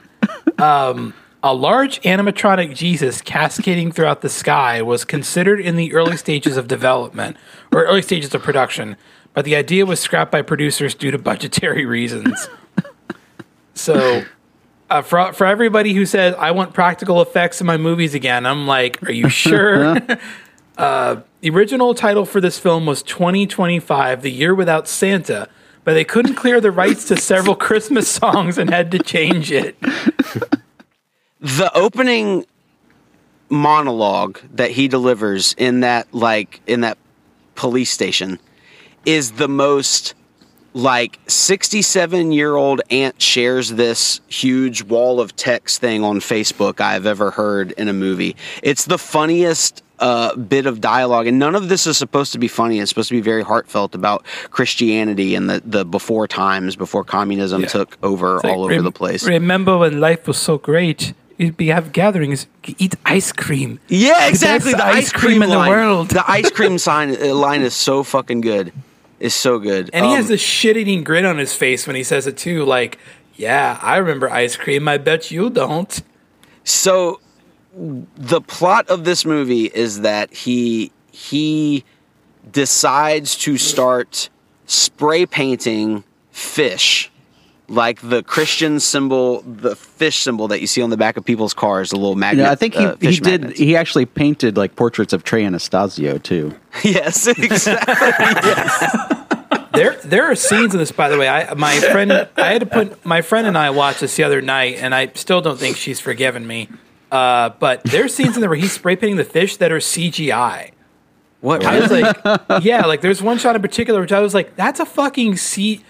[0.57, 6.55] Um, a large animatronic Jesus cascading throughout the sky was considered in the early stages
[6.55, 7.35] of development
[7.73, 8.95] or early stages of production,
[9.33, 12.47] but the idea was scrapped by producers due to budgetary reasons.
[13.79, 14.25] So,
[14.89, 18.67] uh, for for everybody who says I want practical effects in my movies again, I'm
[18.67, 19.97] like, are you sure?
[20.77, 25.47] uh, the original title for this film was 2025, the year without Santa,
[25.85, 29.79] but they couldn't clear the rights to several Christmas songs and had to change it.
[31.39, 32.45] the opening
[33.47, 36.97] monologue that he delivers in that like in that
[37.55, 38.39] police station
[39.05, 40.13] is the most
[40.73, 47.05] like 67 year old aunt shares this huge wall of text thing on Facebook I've
[47.05, 48.35] ever heard in a movie.
[48.61, 52.47] It's the funniest uh, bit of dialogue, and none of this is supposed to be
[52.47, 52.79] funny.
[52.79, 57.65] It's supposed to be very heartfelt about Christianity and the, the before times, before communism
[57.65, 59.27] took over all over Rem- the place.
[59.27, 61.13] Remember when life was so great?
[61.37, 63.79] You'd be have gatherings, eat ice cream.
[63.87, 64.73] Yeah, exactly.
[64.73, 66.09] The ice cream, in the world.
[66.09, 68.73] The ice cream sign uh, line is so fucking good.
[69.19, 69.89] It's so good.
[69.93, 72.63] And he Um, has this shit-eating grin on his face when he says it too.
[72.65, 72.97] Like,
[73.35, 74.87] yeah, I remember ice cream.
[74.87, 76.01] I bet you don't.
[76.63, 77.19] so
[77.73, 81.83] the plot of this movie is that he he
[82.51, 84.29] decides to start
[84.65, 87.11] spray painting fish
[87.69, 91.53] like the Christian symbol, the fish symbol that you see on the back of people's
[91.53, 92.45] cars, the little magnet.
[92.45, 93.41] Yeah, I think he, uh, he did.
[93.41, 93.59] magnets.
[93.59, 96.55] He actually painted like portraits of Trey Anastasio too.
[96.83, 97.93] yes, exactly.
[98.43, 99.25] yes.
[99.73, 100.91] There, there are scenes in this.
[100.91, 104.01] By the way, I my friend, I had to put my friend and I watched
[104.01, 106.69] this the other night, and I still don't think she's forgiven me.
[107.11, 110.71] Uh, but there's scenes in there where he's spray painting the fish that are CGI.
[111.41, 111.65] what?
[111.65, 114.79] I was like, yeah, like there's one shot in particular which I was like, that's
[114.79, 115.83] a fucking C.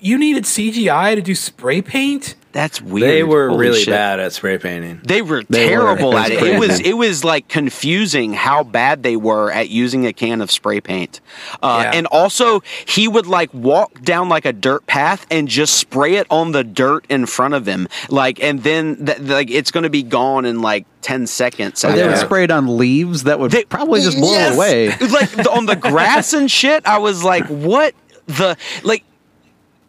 [0.00, 2.34] You needed CGI to do spray paint.
[2.52, 3.08] That's weird.
[3.08, 3.92] They were Holy really shit.
[3.94, 5.00] bad at spray painting.
[5.04, 6.42] They were They terrible It was at it.
[6.42, 10.50] It was it was like confusing how bad they were at using a can of
[10.50, 11.20] spray paint.
[11.62, 11.90] Uh, Yeah.
[11.98, 16.26] And also, he would like walk down like a dirt path and just spray it
[16.28, 19.90] on the dirt in front of him, like, and then th- like it's going to
[19.90, 21.84] be gone in like ten seconds.
[21.84, 24.52] Or they would spray it on leaves that would They- probably just blow Yes!
[24.52, 24.88] it away.
[25.08, 26.84] like the- on the grass and shit.
[26.84, 27.94] I was like, what
[28.26, 29.04] the like.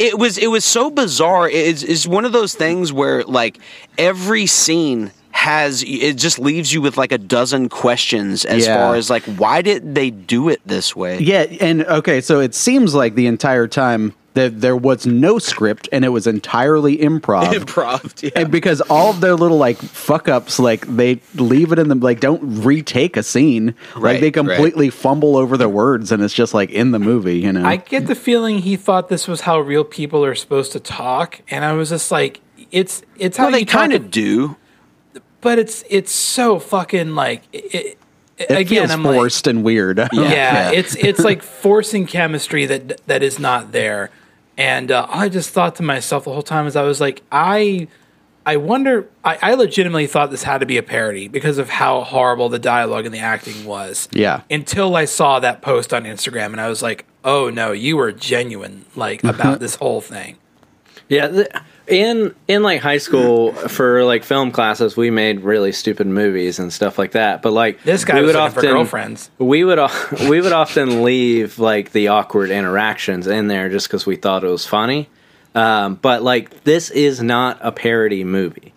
[0.01, 1.47] It was it was so bizarre.
[1.49, 3.59] It's, it's one of those things where like
[3.97, 8.75] every scene has it just leaves you with like a dozen questions as Yeah.
[8.77, 11.19] far as like why did they do it this way?
[11.19, 15.89] Yeah, and okay, so it seems like the entire time that there was no script
[15.91, 17.51] and it was entirely improv.
[17.53, 18.29] Improv, yeah.
[18.35, 21.95] And because all of their little like fuck ups, like they leave it in the
[21.95, 23.75] like don't retake a scene.
[23.95, 24.33] Right, like they right.
[24.33, 27.65] completely fumble over the words and it's just like in the movie, you know.
[27.65, 31.41] I get the feeling he thought this was how real people are supposed to talk,
[31.49, 32.39] and I was just like,
[32.71, 34.55] it's it's how Well, they kind of do.
[35.41, 37.97] but it's it's so fucking like it,
[38.37, 39.97] It again, feels I'm like, forced and weird.
[39.97, 40.71] yeah, Yeah.
[40.71, 44.09] it's it's like forcing chemistry that that is not there.
[44.57, 47.87] And uh, I just thought to myself the whole time as I was like, I
[48.45, 49.07] I wonder.
[49.23, 52.59] I, I legitimately thought this had to be a parody because of how horrible the
[52.59, 54.09] dialogue and the acting was.
[54.11, 54.41] Yeah.
[54.49, 58.11] Until I saw that post on Instagram, and I was like, oh no, you were
[58.11, 60.37] genuine like about this whole thing.
[61.07, 61.47] Yeah, th-
[61.91, 66.71] in in like high school for like film classes, we made really stupid movies and
[66.71, 67.41] stuff like that.
[67.41, 69.29] But like This guy we was would for girlfriends.
[69.37, 69.79] We would
[70.29, 74.49] we would often leave like the awkward interactions in there just because we thought it
[74.49, 75.09] was funny.
[75.53, 78.70] Um, but like this is not a parody movie.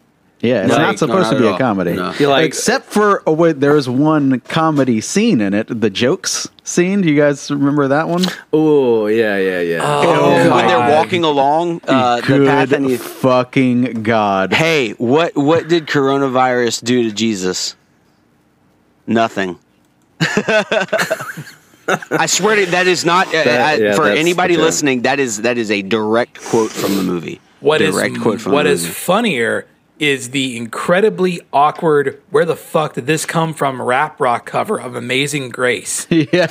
[0.45, 1.59] Yeah, it's Like- not supposed No, to not be at a all.
[1.59, 1.93] comedy.
[1.95, 2.13] No.
[2.19, 6.49] You're like- Except for oh, wait, there is one comedy scene in it, the jokes
[6.63, 7.01] scene.
[7.01, 8.25] Do you guys remember that one?
[8.53, 9.81] Oh yeah, yeah, yeah.
[9.83, 14.53] Oh, when they're walking along uh, the Good path and you, fucking god!
[14.53, 17.75] hey, what what did coronavirus do to Jesus?
[19.07, 19.59] Nothing.
[22.11, 24.67] I swear to that is not uh, That- I- yeah, for that's anybody the joke.
[24.67, 25.03] listening.
[25.03, 27.41] That is that is a direct quote from the movie.
[27.61, 28.95] What is direct quote from what the is movie.
[28.95, 29.67] funnier
[29.99, 34.95] is the incredibly awkward "Where the fuck did this come from?" rap rock cover of
[34.97, 36.47] "Amazing Grace." yeah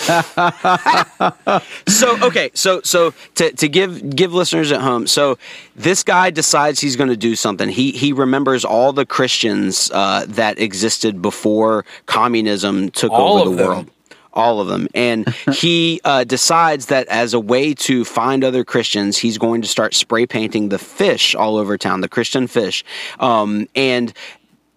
[1.88, 5.38] so okay so so to, to give give listeners at home so
[5.76, 10.26] this guy decides he's going to do something he he remembers all the christians uh,
[10.28, 13.68] that existed before communism took All over of the them.
[13.68, 13.90] world
[14.34, 14.88] all of them.
[14.94, 19.68] And he uh, decides that as a way to find other christians he's going to
[19.68, 22.84] start spray painting the fish all over town the christian fish.
[23.20, 24.14] Um, and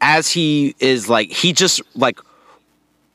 [0.00, 2.20] as he is like he just like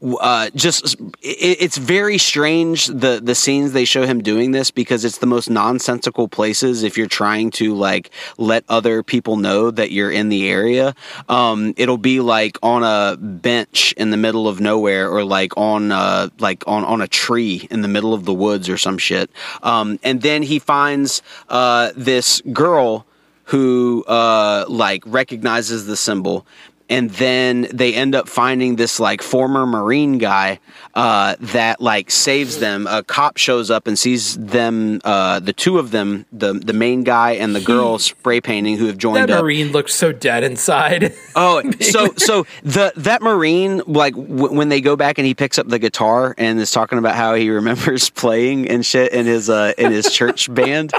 [0.02, 5.06] uh, just it, it's very strange the the scenes they show him doing this because
[5.06, 9.91] it's the most nonsensical places if you're trying to like let other people know that
[9.91, 10.95] you're in the area.
[11.30, 15.91] Um it'll be like on a bench in the middle of nowhere or like on
[15.91, 19.30] uh like on on a tree in the middle of the woods or some shit.
[19.62, 23.06] Um and then he finds uh this girl
[23.45, 26.45] who uh like recognizes the symbol
[26.92, 30.60] and then they end up finding this like former marine guy
[30.94, 35.80] uh, that like saves them a cop shows up and sees them uh, the two
[35.80, 39.32] of them the the main guy and the girl spray painting who have joined That
[39.32, 41.14] up marine looks so dead inside.
[41.34, 45.58] Oh, so so the that marine like w- when they go back and he picks
[45.58, 49.50] up the guitar and is talking about how he remembers playing and shit in his
[49.50, 50.92] uh in his church band.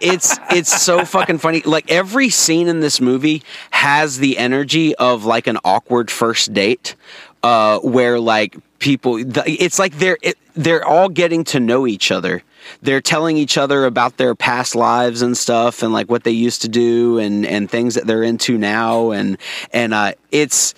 [0.00, 1.62] It's it's so fucking funny.
[1.62, 6.94] Like every scene in this movie has the energy of like an awkward first date,
[7.42, 12.42] uh, where like people, it's like they're it, they're all getting to know each other.
[12.82, 16.62] They're telling each other about their past lives and stuff, and like what they used
[16.62, 19.38] to do, and and things that they're into now, and
[19.72, 20.74] and uh, it's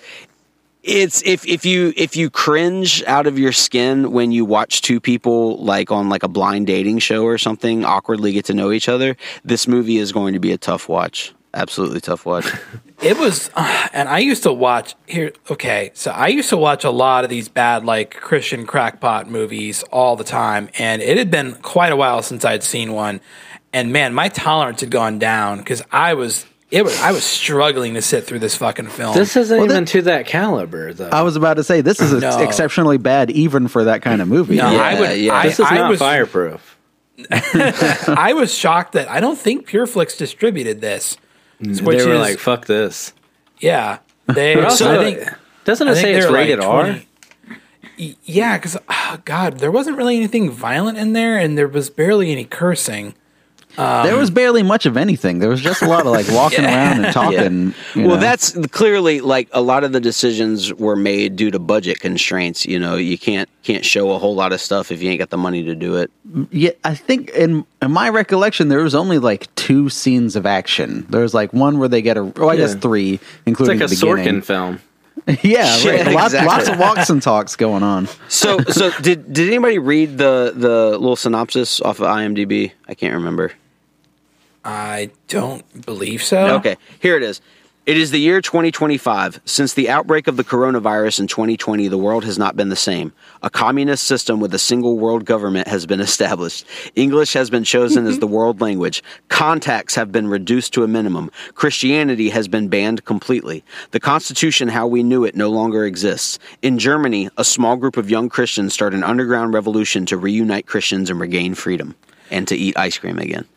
[0.83, 4.99] it's if if you if you cringe out of your skin when you watch two
[4.99, 8.89] people like on like a blind dating show or something awkwardly get to know each
[8.89, 11.33] other, this movie is going to be a tough watch.
[11.53, 12.45] Absolutely tough watch.
[13.01, 15.31] It was, uh, and I used to watch here.
[15.49, 19.83] Okay, so I used to watch a lot of these bad, like Christian crackpot movies
[19.83, 23.21] all the time, and it had been quite a while since I'd seen one.
[23.71, 27.95] And man, my tolerance had gone down because I was, it was, I was struggling
[27.95, 29.15] to sit through this fucking film.
[29.15, 31.09] this isn't Well, even that- to that caliber though.
[31.09, 32.39] I was about to say this is No.
[32.39, 34.55] exceptionally bad, even for that kind of movie.
[34.57, 35.33] no, Yeah, I would, yeah.
[35.33, 36.77] I, this is I not was, fireproof.
[37.31, 41.17] I was shocked that I don't think PureFlix distributed this.
[41.59, 43.11] Which they were is, like, "Fuck this."
[43.59, 43.97] yeah,
[44.27, 44.55] they.
[44.55, 45.29] But also, I think,
[45.65, 47.01] doesn't I it think say it's they're like rated R?
[48.23, 52.31] Yeah, because oh, God, there wasn't really anything violent in there, and there was barely
[52.31, 53.13] any cursing.
[53.75, 55.39] There was barely much of anything.
[55.39, 57.73] There was just a lot of like walking around and talking.
[57.95, 58.21] you well, know.
[58.21, 62.65] that's clearly like a lot of the decisions were made due to budget constraints.
[62.65, 65.29] You know, you can't can't show a whole lot of stuff if you ain't got
[65.29, 66.11] the money to do it.
[66.29, 66.71] Mm, yeah.
[66.83, 71.05] I think in, in my recollection, there was only like two scenes of action.
[71.09, 72.79] There was like one where they get a, oh, I guess Yeah.
[72.79, 74.41] three, It's including like a beginning.
[74.41, 74.79] Sorkin film.
[75.27, 76.13] Yeah, Yeah, right.
[76.13, 76.47] Lots, exactly.
[76.47, 78.07] lots of walks and talks going on.
[78.27, 82.71] So so did did anybody read the the little synopsis off of IMDb?
[82.87, 83.51] I can't remember.
[84.63, 86.55] I don't believe so.
[86.55, 87.41] Okay, here it is.
[87.89, 89.41] It is the year 2025.
[89.45, 93.13] Since the outbreak of the coronavirus in 2020, the world has not been the same.
[93.41, 96.67] A communist system with a single world government has been established.
[96.93, 98.35] English has been chosen as the mm-hmm.
[98.35, 99.01] world language.
[99.29, 101.31] Contacts have been reduced to a minimum.
[101.55, 103.63] Christianity has been banned completely.
[103.89, 106.37] The Constitution, how we knew it, no longer exists.
[106.61, 111.09] In Germany, a small group of young Christians start an underground revolution to reunite Christians
[111.09, 111.95] and regain freedom
[112.29, 113.47] and to eat ice cream again.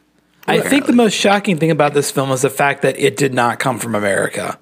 [0.46, 3.32] I think the most shocking thing about this film is the fact that it did
[3.32, 4.58] not come from America.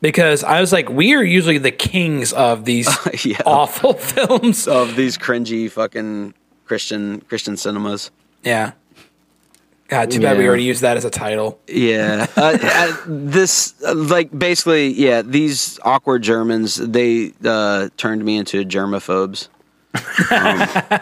[0.00, 2.88] because I was like, we are usually the kings of these
[3.24, 3.38] Yeah.
[3.46, 4.66] awful films.
[4.68, 6.34] of these cringy fucking
[6.66, 8.10] Christian Christian cinemas.
[8.42, 8.72] Yeah.
[9.88, 11.60] God, too bad we already used that as a title.
[11.68, 15.20] Yeah, uh, uh, this uh, like basically, yeah.
[15.22, 19.48] These awkward Germans they uh, turned me into germaphobes.
[20.30, 21.00] Um,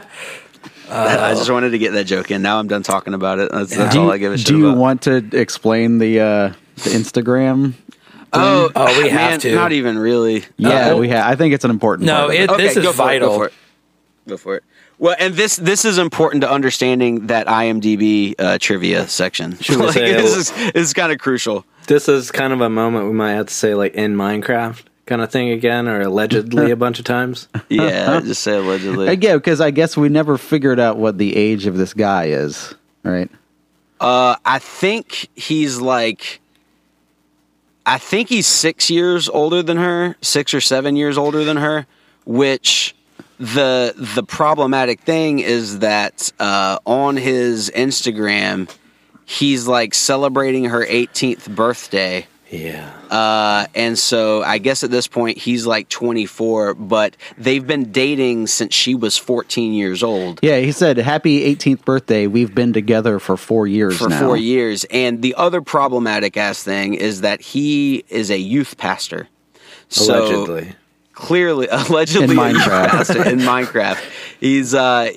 [0.90, 2.42] I just wanted to get that joke in.
[2.42, 3.50] Now I'm done talking about it.
[3.52, 4.78] That's, that's all you, I give a shit do you about.
[4.78, 7.74] want to explain the uh, the Instagram?
[8.32, 9.54] oh, Oh, we have man, to.
[9.54, 10.44] Not even really.
[10.56, 11.26] Yeah, Uh, we have.
[11.26, 12.06] I think it's an important.
[12.06, 13.28] No, part of it- okay, this is go for it, vital.
[13.28, 13.52] go for it.
[14.28, 14.64] Go for it.
[14.98, 19.50] Well, and this this is important to understanding that IMDb uh, trivia section.
[19.68, 21.64] like, say this a- is this is kind of crucial.
[21.88, 25.20] This is kind of a moment we might have to say like in Minecraft kind
[25.22, 27.48] of thing again, or allegedly a bunch of times.
[27.68, 29.08] Yeah, just say allegedly.
[29.08, 32.26] Uh, yeah, because I guess we never figured out what the age of this guy
[32.26, 33.30] is, right?
[33.98, 36.40] Uh, I think he's like,
[37.86, 41.86] I think he's six years older than her, six or seven years older than her.
[42.26, 42.94] Which
[43.38, 48.72] the the problematic thing is that uh, on his Instagram,
[49.24, 52.26] he's like celebrating her 18th birthday.
[52.52, 52.92] Yeah.
[53.10, 58.46] Uh, and so I guess at this point he's like 24, but they've been dating
[58.46, 60.38] since she was 14 years old.
[60.42, 62.26] Yeah, he said, "Happy 18th birthday.
[62.26, 64.84] We've been together for four years for now." four years.
[64.90, 69.28] And the other problematic ass thing is that he is a youth pastor.
[69.88, 70.72] So Allegedly.
[71.12, 73.26] clearly, allegedly In Minecraft.
[73.32, 74.02] in Minecraft.
[74.40, 75.10] He's uh,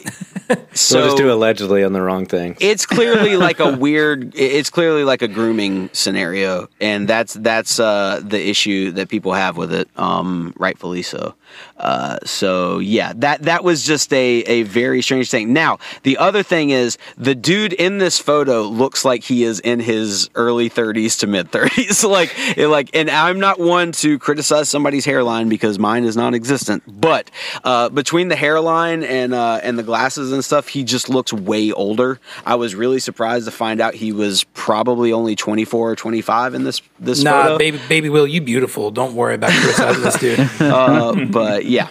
[0.73, 2.55] so we'll just do allegedly on the wrong thing.
[2.59, 8.21] it's clearly like a weird it's clearly like a grooming scenario and that's that's uh
[8.23, 11.35] the issue that people have with it um rightfully so.
[11.77, 15.53] Uh so yeah that that was just a a very strange thing.
[15.53, 19.79] Now the other thing is the dude in this photo looks like he is in
[19.79, 24.67] his early 30s to mid 30s like it, like and i'm not one to criticize
[24.69, 27.29] somebody's hairline because mine is non-existent but
[27.63, 31.71] uh between the hairline and uh and the glasses and stuff he just looks way
[31.71, 36.53] older i was really surprised to find out he was probably only 24 or 25
[36.53, 38.91] in this this Nah, photo baby, baby, Will, you beautiful.
[38.91, 40.39] Don't worry about criticizing this dude.
[40.61, 41.89] uh, but yeah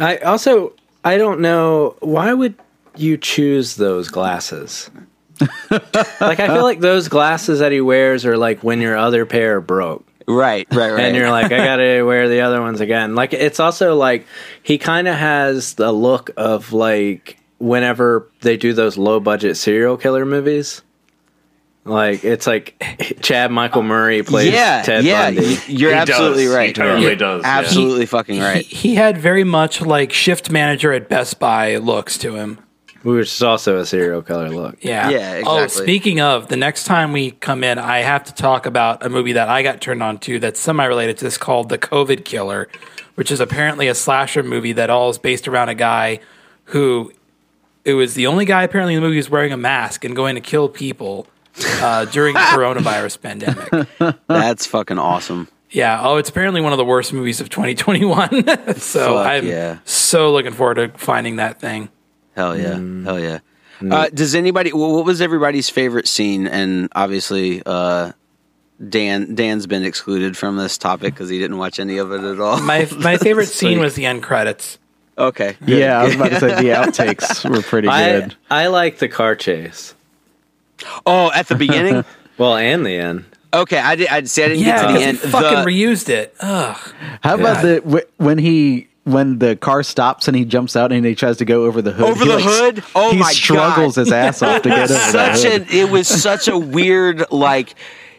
[0.00, 0.72] I also
[1.04, 2.54] I don't know why would
[2.96, 4.90] you choose those glasses.
[5.70, 9.60] like I feel like those glasses that he wears are like when your other pair
[9.60, 10.04] broke.
[10.26, 13.14] right right right and you're like, I gotta wear the other ones again.
[13.14, 14.26] Like it's also like
[14.62, 19.96] he kind of has the look of like whenever they do those low budget serial
[19.96, 20.82] killer movies.
[21.84, 22.74] Like it's like
[23.22, 25.54] Chad Michael Murray plays yeah Ted yeah Bundy.
[25.54, 26.54] y- you're He absolutely does.
[26.54, 27.14] right He totally Yeah.
[27.14, 27.42] does.
[27.42, 27.58] yeah.
[27.58, 32.18] absolutely fucking right He, he had very much like shift manager at Best Buy looks
[32.18, 32.58] to him.
[33.04, 34.78] which is also a serial killer look.
[34.82, 35.10] Yeah.
[35.10, 35.62] Yeah, oh, Exactly.
[35.62, 39.08] Oh, speaking of, the next time we come in, I have to talk about a
[39.08, 42.24] movie that I got turned on to that's semi related to this called The COVID
[42.24, 42.68] Killer,
[43.14, 46.18] which is apparently a slasher movie that all is based around a guy
[46.64, 47.12] who
[47.86, 50.34] it was the only guy apparently in the movie who's wearing a mask and going
[50.34, 51.26] to kill people
[51.80, 54.16] uh, during the coronavirus pandemic.
[54.26, 56.00] that's fucking awesome Yeah.
[56.02, 58.74] Oh, it's apparently one of the worst movies of 2021.
[58.76, 59.78] so Fuck I'm yeah.
[59.84, 61.88] so looking forward to finding that thing.
[62.34, 62.74] Hell yeah,
[63.04, 63.38] hell yeah.
[63.80, 64.72] Uh, does anybody?
[64.72, 66.46] What was everybody's favorite scene?
[66.46, 68.12] And obviously, uh,
[68.86, 72.40] Dan Dan's been excluded from this topic because he didn't watch any of it at
[72.40, 72.60] all.
[72.60, 74.78] My my favorite scene was the end credits.
[75.18, 78.34] Okay, good, Yeah, I was about to say the outtakes were pretty good.
[78.50, 79.94] I like the car chase.
[81.06, 82.04] Oh, at the beginning.
[82.38, 83.24] Well, and the end.
[83.54, 84.08] okay, I did.
[84.08, 84.44] I see.
[84.44, 85.18] I didn't Yeah, get to the end.
[85.20, 86.34] he fucking The- reused it.
[86.38, 86.76] Ugh.
[87.22, 91.14] How about the when he when the car stops and he jumps out and he
[91.14, 92.04] tries to go over the hood?
[92.10, 92.84] Over he, the like, hood?
[92.94, 94.00] Oh he my struggles God.
[94.02, 95.62] his ass off to get over that such hood.
[95.62, 97.74] an it was such a weird like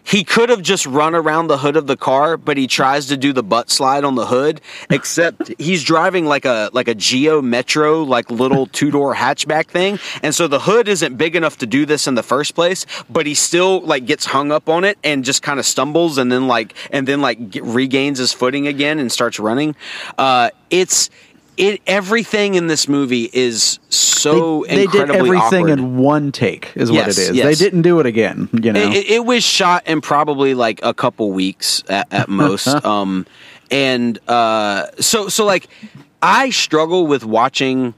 [0.07, 3.17] he could have just run around the hood of the car but he tries to
[3.17, 7.41] do the butt slide on the hood except he's driving like a like a geo
[7.41, 9.99] metro like little two-door hatchback thing.
[10.23, 13.25] And so the hood isn't big enough to do this in the first place but
[13.25, 16.47] he still like gets hung up on it and just kind of stumbles and then
[16.47, 19.75] like and then like regains his footing again and starts running.
[20.17, 21.09] Uh it's
[21.57, 25.79] it everything in this movie is so they, they did incredibly everything awkward.
[25.79, 27.31] in one take, is Yes, what it is.
[27.35, 27.45] yes.
[27.45, 28.47] They didn't do it again.
[28.53, 32.29] You know, It, it- it was shot in probably like a couple weeks at, at
[32.45, 32.67] most.
[32.67, 33.25] um,
[33.71, 35.67] and uh, so so like
[36.21, 37.93] I struggle with watching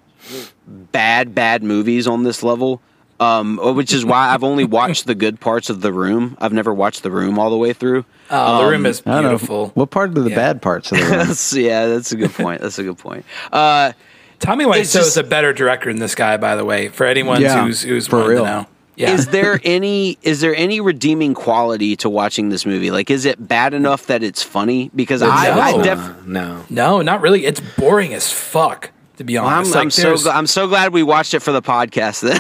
[0.68, 2.82] bad bad movies on this level.
[3.20, 6.38] Um, which is why I've only watched the good parts of The Room.
[6.40, 8.06] I've never watched The Room all the way through.
[8.30, 9.68] Oh, the room is I don't know beautiful.
[9.74, 10.36] what part of the Yeah.
[10.36, 11.12] bad parts of the room.
[11.28, 12.62] That's, yeah, that's a good point.
[12.62, 13.26] That's a good point.
[13.52, 13.92] Uh,
[14.40, 16.88] Tommy It's Wiseau is a better director than this guy, by the way.
[16.88, 18.44] For anyone Yeah, who's who's for wanted real.
[18.46, 18.68] to know.
[18.96, 19.12] Yeah.
[19.14, 22.92] Is there any is there any redeeming quality to watching this movie?
[22.92, 24.92] Like, is it bad enough that it's funny?
[24.94, 25.84] Because I, I No.
[25.84, 26.66] def- no.
[26.70, 27.46] no, not really.
[27.46, 29.76] It's boring as fuck, to be I'm, honest.
[29.76, 32.22] I'm so gl- I'm so glad we watched it for the podcast.
[32.22, 32.40] Then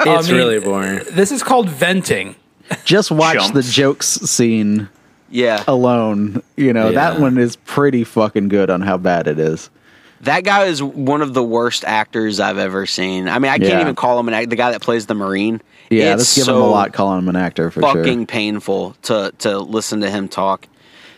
[0.06, 1.00] It's mean, really boring.
[1.12, 2.34] This is called venting.
[2.84, 4.88] Just watch the jokes scene
[5.30, 6.42] yeah, alone.
[6.56, 9.70] You know that one is pretty fucking good on how bad it is.
[10.22, 13.28] that guy is one of the worst actors I've ever seen.
[13.28, 13.80] I mean, I can't Yeah.
[13.82, 15.60] even call him an act- the guy that plays the Marine.
[15.90, 18.26] Yeah, it's let's give so him a lot calling him an actor for fucking sure.
[18.26, 20.66] painful to to listen to him talk.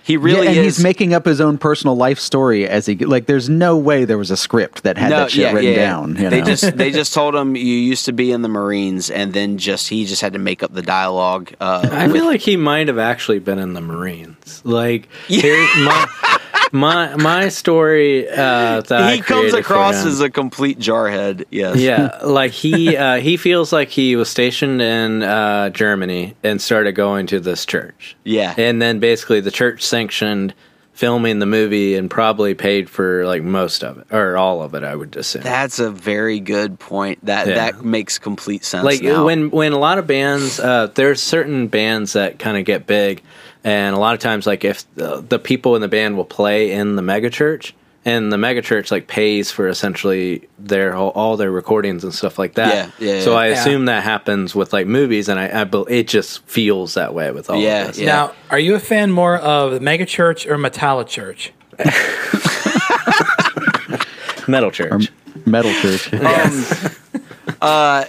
[0.07, 0.77] He really yeah, and is.
[0.77, 3.27] he's making up his own personal life story as he like.
[3.27, 6.15] There's no way there was a script that had that shit written down.
[6.15, 6.47] You they know?
[6.47, 9.89] just they just told him you used to be in the Marines, and then just
[9.89, 11.53] he just had to make up the dialogue.
[11.61, 14.63] Uh, I feel like he might have actually been in the Marines.
[14.65, 15.41] Like, Yeah.
[15.43, 16.36] here, my,
[16.73, 21.45] my my story uh, that he comes across as a complete jarhead.
[21.51, 21.77] Yes.
[21.79, 26.93] yeah, like he uh, he feels like he was stationed in uh, Germany and started
[26.93, 28.17] going to this church.
[28.25, 28.55] Yeah.
[28.57, 30.55] and then basically the church sanctioned
[30.93, 34.83] filming the movie and probably paid for like most of it or all of it.
[34.83, 35.43] I would assume.
[35.43, 37.25] That's a very good point.
[37.27, 37.55] That Yeah.
[37.55, 38.85] that makes complete sense.
[38.85, 39.25] like now.
[39.25, 43.23] when when a lot of bands uh, there's certain bands that kind of get big
[43.67, 46.71] and a lot of times like if the, the people in the band will play
[46.73, 47.73] in the megachurch
[48.05, 52.55] and the megachurch like pays for essentially their whole, all their recordings and stuff like
[52.55, 53.37] that Yeah, yeah, so yeah.
[53.39, 53.55] i Yeah.
[53.61, 57.33] assume that happens with like movies and i, I bel- it just feels that way
[57.33, 58.07] with all Yeah, of this yeah.
[58.07, 61.53] Now, are you a fan more of the megachurch or Metallic Church?
[64.49, 65.11] metal church
[65.45, 66.13] Metal Church.
[66.15, 66.21] Um,
[67.15, 67.23] it,
[67.61, 68.05] uh,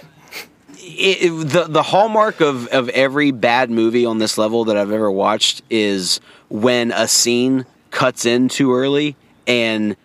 [0.98, 5.10] it- the the hallmark of of every bad movie on this level that I've ever
[5.10, 9.96] watched is when a scene cuts in too early and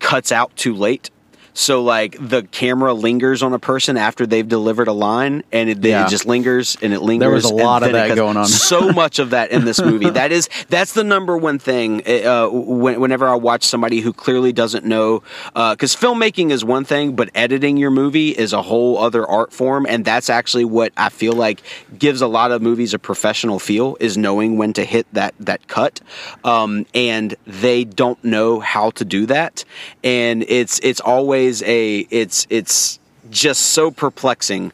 [0.00, 1.10] cuts out too late.
[1.58, 5.84] So like the camera lingers on a person after they've delivered a line, and it,
[5.84, 6.06] Yeah.
[6.06, 7.24] it just lingers and it lingers.
[7.24, 8.46] There was a lot of that going on.
[8.68, 10.08] So much of that in this movie.
[10.10, 12.06] that is that's the number one thing.
[12.06, 17.28] Uh, whenever I watch somebody who clearly doesn't know, because filmmaking is one thing, but
[17.34, 21.32] editing your movie is a whole other art form, and that's actually what I feel
[21.32, 21.60] like
[21.98, 25.66] gives a lot of movies a professional feel is knowing when to hit that that
[25.66, 26.00] cut.
[26.44, 29.64] Um, and they don't know how to do that,
[30.04, 32.98] and it's it's always a it's it's
[33.30, 34.72] just so perplexing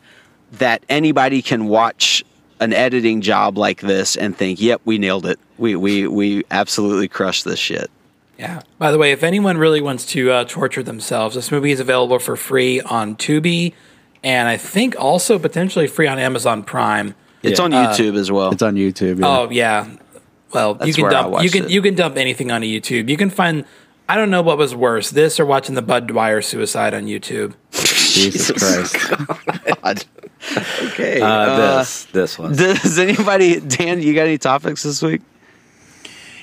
[0.52, 2.24] that anybody can watch
[2.60, 5.38] an editing job like this and think, "Yep, we nailed it.
[5.58, 7.90] We we we absolutely crushed this shit."
[8.38, 8.62] Yeah.
[8.78, 12.18] By the way, if anyone really wants to uh, torture themselves, this movie is available
[12.18, 13.74] for free on Tubi,
[14.24, 17.14] and I think also potentially free on Amazon Prime.
[17.42, 17.64] It's Yeah.
[17.66, 18.50] on YouTube as well.
[18.52, 19.20] It's on YouTube.
[19.20, 19.28] yeah.
[19.28, 19.86] Oh yeah.
[20.52, 21.70] Well, you can dump you watched can it.
[21.70, 23.08] you can dump anything onto YouTube.
[23.08, 23.64] You can find
[24.08, 27.54] I don't know what was worse, this or watching the Bud Dwyer suicide on YouTube.
[27.72, 28.96] Jesus Christ.
[30.82, 31.20] okay.
[31.20, 34.02] uh, uh, this this one does anybody, Dan?
[34.02, 35.22] You got any topics this week?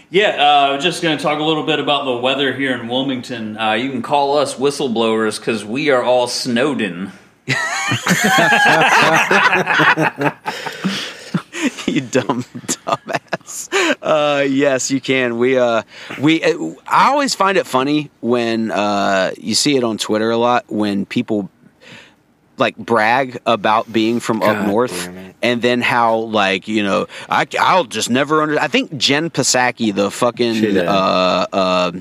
[0.10, 3.58] Yeah, uh, just going to talk a little bit about the weather here in Wilmington.
[3.58, 7.12] Uh, you can call us whistleblowers because we are all snowed in.
[11.92, 13.70] you dumb dumbass.
[14.02, 15.38] Uh, yes, you can.
[15.38, 15.84] We uh,
[16.20, 16.44] we.
[16.44, 20.66] Uh, I always find it funny when uh, you see it on Twitter a lot
[20.70, 21.50] when people
[22.58, 25.10] like brag about being from up north
[25.42, 29.96] and then how like you know I, i'll just never under i think jen psaki
[29.96, 31.92] the fucking uh, uh,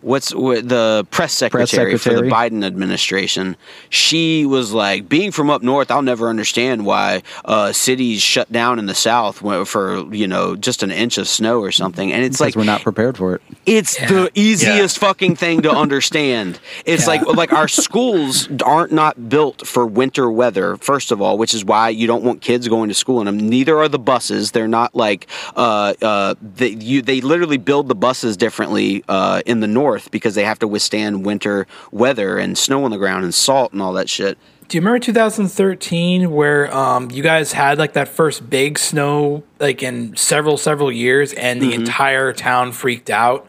[0.00, 3.56] what's what, the press secretary, for the biden administration
[3.90, 8.78] she was like being from up north i'll never understand why uh, cities shut down
[8.78, 9.38] in the south
[9.68, 12.70] for you know just an inch of snow or something and it's Because like we're
[12.70, 13.42] not prepared for it.
[13.66, 16.58] it's the easiest fucking thing to understand.
[16.84, 17.22] It's Yeah.
[17.22, 20.76] like like our schools aren't not built for winter weather.
[20.76, 23.38] First of all, which is why you don't want kids going to school in them.
[23.38, 24.52] Neither are the buses.
[24.52, 25.26] They're not like
[25.56, 30.34] uh, uh, they you they literally build the buses differently uh, in the north because
[30.34, 33.92] they have to withstand winter weather and snow on the ground and salt and all
[33.94, 34.38] that shit.
[34.68, 39.82] Do you remember 2013 where um, you guys had like that first big snow like
[39.82, 43.46] in several several years and the entire town freaked out?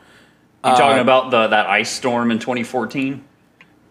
[0.64, 3.26] You talking about the that ice storm in 2014?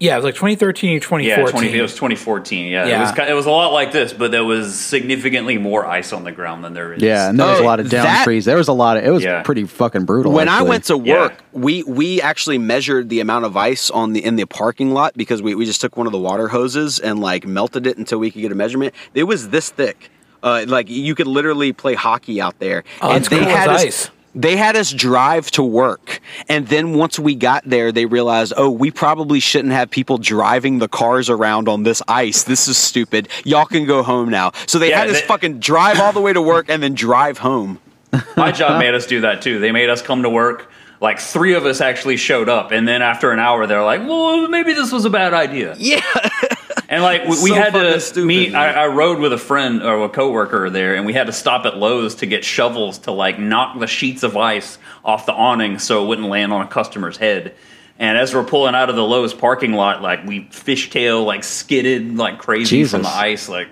[0.01, 1.27] Yeah, it was like 2013 or 2014.
[1.29, 2.67] Yeah, 20, it was 2014.
[2.71, 3.01] Yeah, it Yeah.
[3.03, 6.23] was ki- it was a lot like this, but there was significantly more ice on
[6.23, 7.03] the ground than there is.
[7.03, 8.45] Yeah, and there was Oh, a lot of down that- freeze.
[8.45, 9.05] There was a lot of.
[9.05, 9.43] It was Yeah.
[9.43, 10.31] pretty fucking brutal.
[10.33, 11.15] when I went to Yeah.
[11.23, 15.15] work, we we actually measured the amount of ice on the in the parking lot
[15.17, 18.19] because we, we just took one of the water hoses and like melted it until
[18.21, 18.95] we could get a measurement.
[19.15, 20.11] It was this thick.
[20.45, 22.85] Uh, like you could literally play hockey out there.
[23.03, 24.11] Oh, and that's cool as us- ice.
[24.41, 26.21] They had us drive to work.
[26.49, 30.79] And then once we got there, they realized, oh, we probably shouldn't have people driving
[30.79, 32.45] the cars around on this ice.
[32.45, 33.29] This is stupid.
[33.45, 34.53] Y'all can go home now.
[34.69, 36.95] So they Yeah, had us they- fucking drive all the way to work and then
[36.95, 37.81] drive home.
[38.37, 39.59] My job made us do that too.
[39.59, 40.71] They made us come to work.
[41.01, 44.49] Like three of us actually showed up, and then after an hour, they're like, "Well,
[44.49, 46.01] maybe this was a bad idea." Yeah.
[46.91, 48.57] And like we, we So had to stupid, me, man.
[48.57, 51.67] I, I rode with a friend or a coworker there, and we had to stop
[51.67, 55.79] at Lowe's to get shovels to like knock the sheets of ice off the awning
[55.79, 57.55] so it wouldn't land on a customer's head.
[57.99, 62.17] And as we're pulling out of the Lowe's parking lot, like we fishtail, like skidded
[62.17, 63.49] like crazy from the ice.
[63.49, 63.69] Like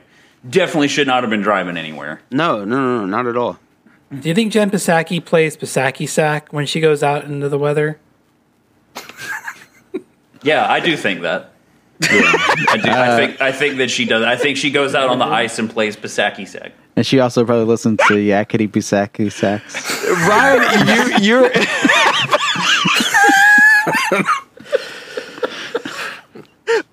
[0.48, 2.20] definitely should not have been driving anywhere.
[2.30, 3.58] No, no, no, no, not at all.
[4.10, 7.98] Do you think Jen Psaki plays Psaki sack when she goes out into the weather?
[10.42, 11.52] Yeah, I do think that.
[12.02, 12.90] I do.
[12.90, 14.22] I uh, think I think that she does.
[14.22, 16.72] I think she goes out on the ice and plays Pisaki sack.
[16.96, 20.02] And she also probably listens to Yakety Pisaki Sax.
[20.26, 21.50] Ryan, you, you're.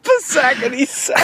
[0.04, 1.24] Pisacity sack.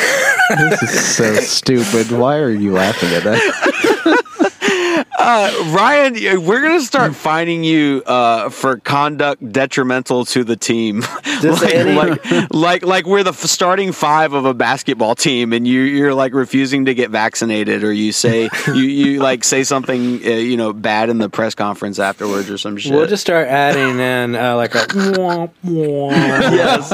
[0.69, 2.11] This is so stupid.
[2.11, 5.05] Why are you laughing at that?
[5.19, 6.13] Ryan,
[6.45, 11.01] we're gonna start finding you uh, for conduct detrimental to the team,
[11.43, 16.13] like, like, like like we're the starting five of a basketball team, and you you're
[16.13, 20.55] like refusing to get vaccinated, or you say you you like say something uh, you
[20.55, 22.93] know bad in the press conference afterwards, or some shit.
[22.93, 26.11] We'll just start adding in uh, like a womp womp.
[26.11, 26.91] yes.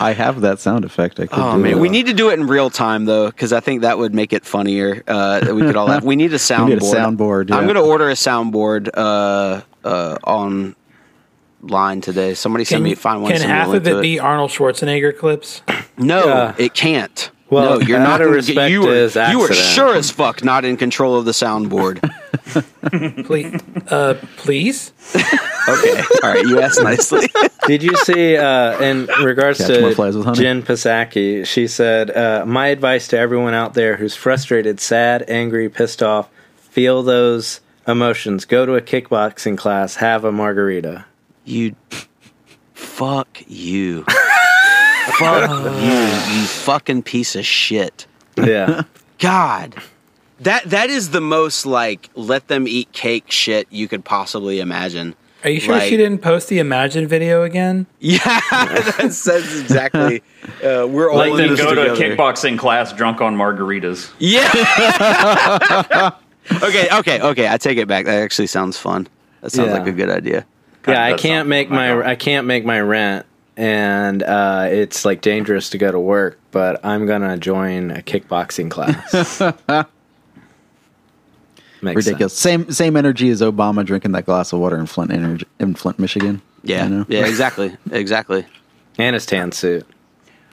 [0.00, 1.20] I have that sound effect.
[1.20, 1.78] I could Oh do man, it.
[1.78, 4.32] we need to do it in real time though, because I think that would make
[4.32, 5.04] it funnier.
[5.06, 6.02] Uh, that we could all have.
[6.02, 6.68] We need a soundboard.
[6.68, 12.34] need a soundboard, I'm gonna order a soundboard uh, uh, online today.
[12.34, 13.30] Somebody send me find one.
[13.30, 15.62] can send me a half of it to be Arnold Schwarzenegger clips?
[16.00, 16.54] No, Yeah.
[16.58, 17.28] it can't.
[17.50, 18.20] Well, no, you're not.
[18.20, 21.24] of gonna respect you are, his you are sure as fuck not in control of
[21.24, 21.98] the soundboard.
[23.26, 23.60] Please,
[23.90, 24.92] uh, please.
[25.68, 26.44] okay, all right.
[26.46, 27.28] You asked nicely.
[27.66, 30.32] Did you see uh, in regards Catch to.
[30.34, 31.44] Jen Psaki?
[31.46, 36.30] She said, uh, "My advice to everyone out there who's frustrated, sad, angry, pissed off,
[36.70, 38.44] feel those emotions.
[38.44, 39.96] Go to a kickboxing class.
[39.96, 41.06] Have a margarita."
[41.44, 41.74] You,
[42.74, 44.04] fuck you.
[45.18, 45.50] fuck
[45.82, 45.90] you.
[45.90, 48.06] You fucking piece of shit.
[48.36, 48.82] Yeah,
[49.18, 49.74] God.
[50.40, 55.14] That that is the most like let them eat cake shit you could possibly imagine.
[55.44, 57.86] Are you sure Like- she didn't post the Imagine video again?
[58.00, 60.22] Yeah, that says exactly.
[60.62, 64.10] Uh, we're all Like in then this go to a kickboxing class drunk on margaritas.
[64.18, 64.50] Yeah.
[66.62, 67.48] okay, okay, okay.
[67.48, 68.04] I take it back.
[68.06, 69.06] That actually sounds fun.
[69.40, 69.78] That sounds Yeah.
[69.78, 70.44] like a good idea.
[70.86, 71.04] yeah.
[71.04, 72.06] I can't make my that.
[72.06, 73.26] I can't make my rent,
[73.56, 76.38] and uh, it's like dangerous to go to work.
[76.50, 79.40] But I'm gonna join a kickboxing class.
[81.80, 82.32] Makes Ridiculous.
[82.36, 85.98] Same same energy as Obama drinking that glass of water in Flint, energy, in Flint,
[86.00, 86.42] Michigan.
[86.64, 87.06] Yeah, You know?
[87.08, 88.42] yeah, exactly, exactly.
[88.42, 88.52] sense.
[88.98, 89.86] And his tan suit.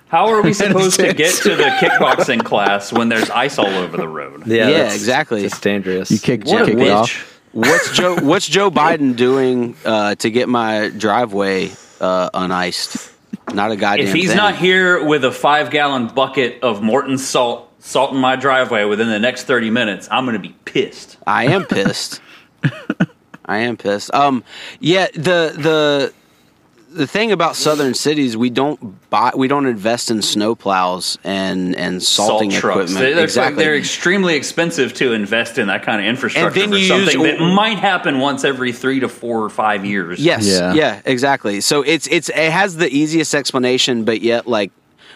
[0.07, 3.97] How are we supposed to get to the kickboxing class when there's ice all over
[3.97, 4.45] the road?
[4.47, 5.43] Yeah, Yeah, that's- exactly.
[5.45, 6.11] It's dangerous.
[6.11, 7.41] You kick, What kick it off.
[7.51, 8.15] What's Joe?
[8.21, 13.13] What's Joe Biden doing uh, to get my driveway uh, uniced?
[13.53, 14.07] Not a goddamn.
[14.07, 14.15] Thing.
[14.15, 14.37] If he's thing.
[14.37, 19.07] not here with a five gallon bucket of Morton salt salt in my driveway within
[19.07, 21.17] the next 30 minutes, I'm going to be pissed.
[21.27, 22.19] I am pissed.
[23.45, 24.13] I am pissed.
[24.13, 24.43] Um,
[24.79, 26.13] yeah, the the
[26.95, 32.01] the thing about southern cities, we don't buy, we don't invest in snowplows and and
[32.01, 32.91] salting Salt trucks.
[32.91, 32.99] equipment.
[33.05, 33.63] They- They're, exactly.
[33.63, 37.37] they're extremely expensive to invest in that kind of infrastructure then for you something use-
[37.39, 40.19] that might happen once every three to four or five years.
[40.19, 40.47] Yes.
[40.47, 40.73] Yeah.
[40.73, 41.01] Yeah.
[41.05, 41.61] Exactly.
[41.61, 44.71] So it's it's it has the easiest explanation, but yet like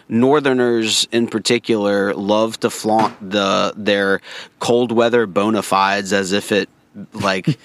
[0.09, 4.21] Northerners in particular love to flaunt the their
[4.59, 6.67] cold weather bona fides as if it
[7.13, 7.57] like.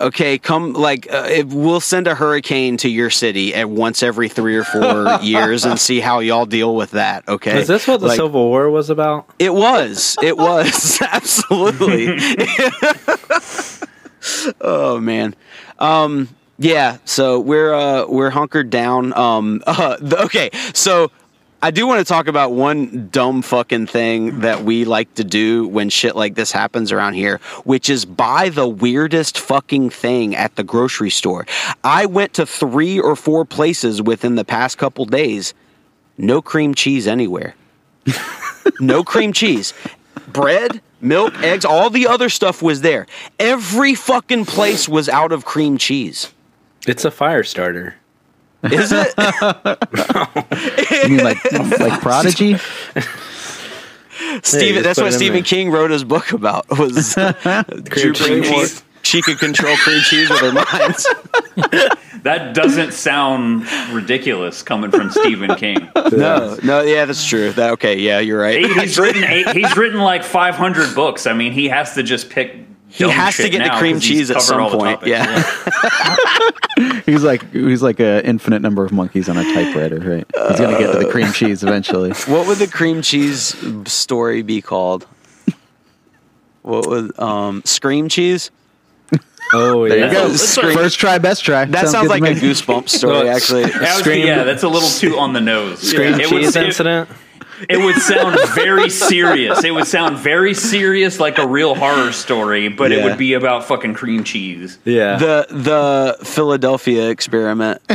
[0.00, 4.28] Okay, come like uh, if we'll send a hurricane to your city at once every
[4.28, 7.28] three or four years and see how y'all deal with that.
[7.28, 9.28] Okay, Is this what the Like, Civil War was about?
[9.40, 10.16] It was.
[10.22, 12.06] It was absolutely.
[14.60, 15.34] oh man.
[15.80, 16.28] Um,
[16.58, 16.98] yeah.
[17.04, 19.12] So we're uh, we're hunkered down.
[19.14, 20.50] Um, uh, the, okay.
[20.74, 21.10] So
[21.60, 25.66] I do want to talk about one dumb fucking thing that we like to do
[25.66, 30.54] when shit like this happens around here, which is buy the weirdest fucking thing at
[30.54, 31.46] the grocery store.
[31.82, 35.52] I went to three or four places within the past couple days.
[36.16, 37.54] No cream cheese anywhere
[38.80, 39.74] no cream cheese.
[40.28, 43.06] Bread, milk, eggs, all the other stuff was there.
[43.38, 46.32] Every fucking place was out of cream cheese.
[46.86, 47.96] It's a fire starter.
[48.64, 49.14] Is it?
[51.04, 52.56] You mean like like Prodigy?
[54.42, 55.42] Stephen, that's what Stephen there.
[55.42, 57.32] King wrote his book about was uh,
[57.90, 58.82] Cream dripping cheese.
[59.02, 61.88] she could control cream cheese with her mind.
[62.24, 65.88] That doesn't sound ridiculous coming from Stephen King.
[66.10, 67.52] No, no, yeah, that's true.
[67.52, 68.58] That, okay, yeah, you're right.
[68.58, 71.28] He- He's written eight, he's written like 500 books.
[71.28, 72.56] I mean, he has to just pick.
[72.88, 75.00] He has to get the now cream 'cause he's cheese at some point.
[75.00, 75.08] topics.
[75.08, 77.00] Yeah.
[77.06, 80.26] He's like he's like an infinite number of monkeys on a typewriter, right?
[80.50, 82.10] He's gonna get to the cream cheese eventually.
[82.28, 83.56] What would the cream cheese
[83.90, 85.06] story be called?
[86.62, 88.50] What would um scream cheese?
[89.52, 89.94] Oh yeah.
[89.94, 90.36] There you go.
[90.36, 91.64] Scream- First try, best try.
[91.64, 92.40] That sounds, good to like a me.
[92.40, 93.64] goosebump story, Well, actually.
[93.64, 95.92] That was- yeah, that's a little too on the nose.
[95.92, 97.08] Cream it, would, cheese it, incident.
[97.10, 97.16] it
[97.70, 99.64] would sound very serious.
[99.64, 103.64] It would sound very serious, like a real horror story, but it would be about
[103.64, 104.78] fucking cream cheese.
[104.84, 105.16] Yeah.
[105.18, 107.82] The the Philadelphia experiment.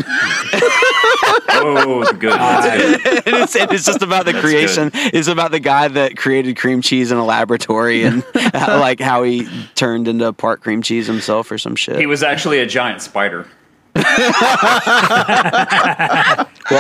[1.66, 2.20] Oh, good.
[2.20, 2.34] Good.
[2.34, 4.91] and, it's, and it's just about the creation.
[4.93, 9.24] It's about the guy that created cream cheese in a laboratory and how, like how
[9.24, 11.97] he turned into part cream cheese himself or some shit.
[11.97, 13.47] He was actually a giant spider.
[13.95, 14.05] Well,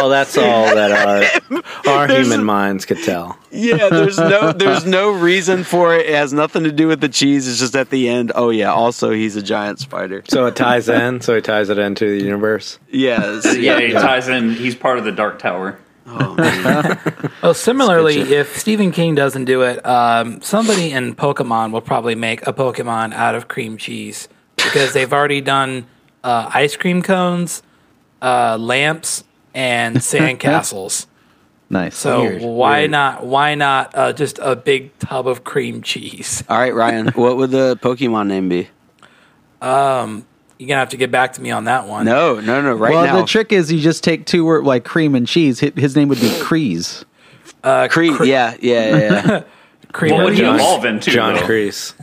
[0.09, 3.37] that's all that our our human minds could tell.
[3.51, 6.07] yeah, there's no there's no reason for it.
[6.07, 7.47] It has nothing to do with the cheese.
[7.47, 8.31] It's just at the end.
[8.33, 10.23] Oh yeah, also he's a giant spider.
[10.27, 11.21] So it ties in.
[11.21, 12.79] So he ties it into the universe.
[12.89, 13.55] Yes.
[13.57, 14.53] Yeah, he ties in.
[14.53, 15.79] He's part of the Dark Tower.
[16.07, 16.99] Oh.
[17.43, 22.47] Well, similarly, if Stephen King doesn't do it, um, somebody in Pokemon will probably make
[22.47, 25.85] a Pokemon out of cream cheese because they've already done
[26.23, 27.63] uh, ice cream cones,
[28.21, 31.07] uh, lamps, and sandcastles.
[31.69, 31.97] Nice.
[31.97, 32.41] So Weird.
[32.43, 32.91] why Weird.
[32.91, 33.25] not?
[33.25, 36.43] Why not uh, just a big tub of cream cheese?
[36.47, 37.07] All right, Ryan.
[37.15, 38.69] What would the Pokemon name be?
[39.61, 40.25] Um,
[40.59, 42.05] You're gonna have to get back to me on that one.
[42.05, 42.73] No, no, no.
[42.73, 45.59] Right well, now, the trick is you just take two words like cream and cheese.
[45.61, 47.05] His, his name would be Crease.
[47.63, 48.13] uh, Creed.
[48.23, 49.43] Yeah, yeah, yeah.
[49.93, 50.13] cream.
[50.15, 50.53] What would he cheese.
[50.55, 51.11] evolve into?
[51.11, 51.45] John though?
[51.45, 51.93] Crease.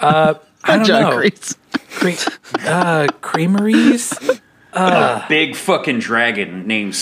[0.00, 0.34] I
[0.64, 1.16] don't John know.
[1.16, 1.54] Crease.
[1.96, 2.30] Cre-
[2.66, 4.12] uh, creameries.
[4.72, 6.94] A big fucking dragon named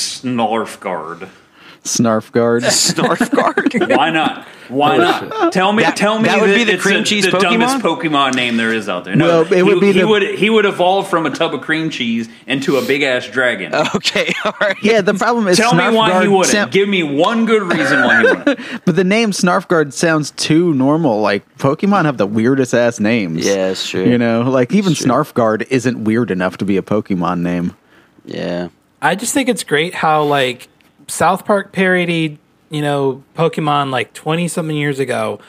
[1.85, 2.63] Snarfguard.
[2.65, 3.17] Snarfguard.
[3.71, 3.97] Snarfguard.
[3.97, 4.47] Why not?
[4.69, 5.53] Why not?
[5.53, 5.83] Tell me.
[5.83, 8.01] That- tell me that would be the cream a- cheese the dumbest Pokemon?
[8.03, 9.15] Pokemon name there is out there.
[9.15, 11.53] No, Well, it he, would be he the- would he would evolve from a tub
[11.55, 13.75] of cream cheese into a big ass dragon.
[13.95, 14.77] okay, all right.
[14.83, 16.47] yeah, the problem is Tell me why he wouldn't.
[16.47, 18.85] sound- Give me one good reason why he wouldn't.
[18.87, 21.21] but the name Snarfguard sounds too normal.
[21.21, 23.45] Like Pokemon have the weirdest ass names.
[23.47, 24.05] Yeah, it's true.
[24.05, 25.07] You know, like even True.
[25.09, 27.77] Snarfguard isn't weird enough to be a Pokemon name.
[28.25, 28.69] Yeah.
[29.03, 30.69] I just think it's great how like
[31.09, 32.39] South Park parodied,
[32.71, 35.41] you know, Pokemon like twenty something years ago,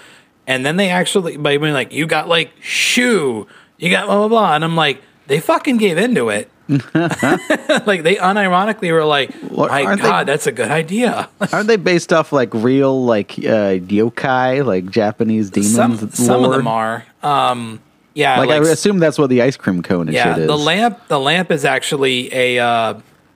[0.47, 3.47] and then they actually by being like, you got like shoe,
[3.77, 6.49] you got blah blah blah, and I'm like, they fucking gave into it.
[6.67, 11.29] like they unironically were like, my aren't they- god, that's a good idea.
[11.53, 15.75] Aren't they based off like real like uh, yokai, like Japanese demons?
[15.75, 17.05] some some of them are.
[17.21, 17.81] Um,
[18.15, 20.33] yeah, Like, like, I assume that's what the ice cream cone and yeah.
[20.35, 20.47] shit is.
[20.47, 22.93] The lamp, the lamp is actually a uh,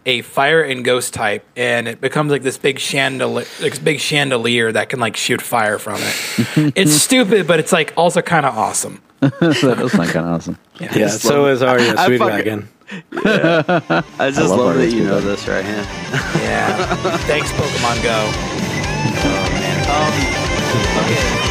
[0.10, 4.72] a fire and ghost type, and it becomes like this big chandelier, this big chandelier
[4.72, 6.74] that can like shoot fire from it.
[6.76, 9.02] it's stupid, but it's like also kind of awesome.
[9.20, 9.60] that does
[9.92, 10.58] sound kind of awesome.
[10.80, 11.08] Yeah.
[11.08, 12.70] So is Arya I fucking- Sweetwagon.
[13.14, 15.86] I just love love, that you know this right here.
[16.42, 17.18] Yeah.
[17.28, 18.26] Thanks, Pokemon Go.
[19.90, 20.14] Um,
[21.06, 21.49] okay.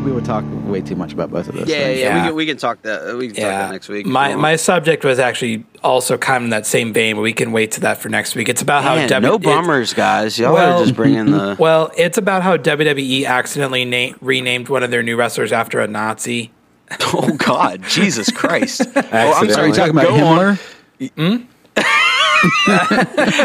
[0.00, 1.68] Like we would talk way too much about both of those.
[1.68, 2.00] Yeah, yeah, things.
[2.00, 2.14] yeah.
[2.22, 3.16] We can we can talk that.
[3.16, 4.06] We can talk that next week.
[4.06, 7.52] My my subject was actually also kind of in that same vein, but we can
[7.52, 8.48] wait to that for next week.
[8.48, 10.38] It's about how Man, W- no it- guys.
[10.38, 11.50] Y'all Well- are just bringing the.
[11.58, 15.86] Well, it's about how WWE accidentally na- renamed one of their new wrestlers after a
[15.86, 16.52] Nazi.
[17.12, 18.82] oh God, Jesus Christ!
[18.96, 19.70] oh, I'm sorry.
[19.70, 19.72] Accidentally.
[19.72, 20.58] Talking about Go on.
[21.00, 21.10] Himmler.
[21.16, 21.46] Hmm?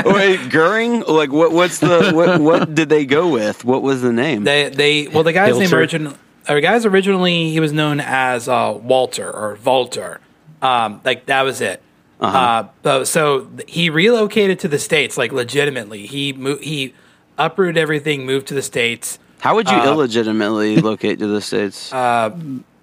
[0.10, 1.02] Wait, Goering?
[1.02, 1.52] Like, what?
[1.52, 2.12] What's the?
[2.14, 2.40] What?
[2.42, 3.64] What did they go with?
[3.66, 4.44] What was the name?
[4.46, 6.16] They they well the guy's name originally
[6.50, 10.20] or guys originally he was known as uh, Walter or Walter.
[10.62, 11.82] Um, like that was it.
[12.20, 16.06] uh but, so he relocated to the states like legitimately.
[16.06, 16.94] He mo- he
[17.38, 19.20] uprooted everything, moved to the states.
[19.40, 21.92] How would you uh, illegitimately locate to the states?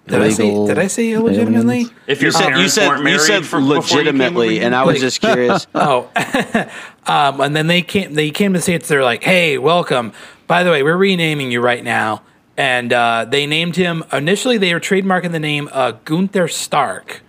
[0.06, 1.74] Did I say did I say illegitimately?
[1.76, 1.92] aliens.
[2.08, 5.20] If you said you said you said for, before you legitimately, and I was just
[5.20, 5.66] curious.
[5.74, 6.10] Oh,
[7.06, 8.14] um, and then they came.
[8.14, 8.88] They came to the states.
[8.88, 10.12] They're like, "Hey, welcome.
[10.46, 12.22] By the way, we're renaming you right now."
[12.56, 14.58] And uh, they named him initially.
[14.58, 17.22] They were trademarking the name uh, Gunther Stark,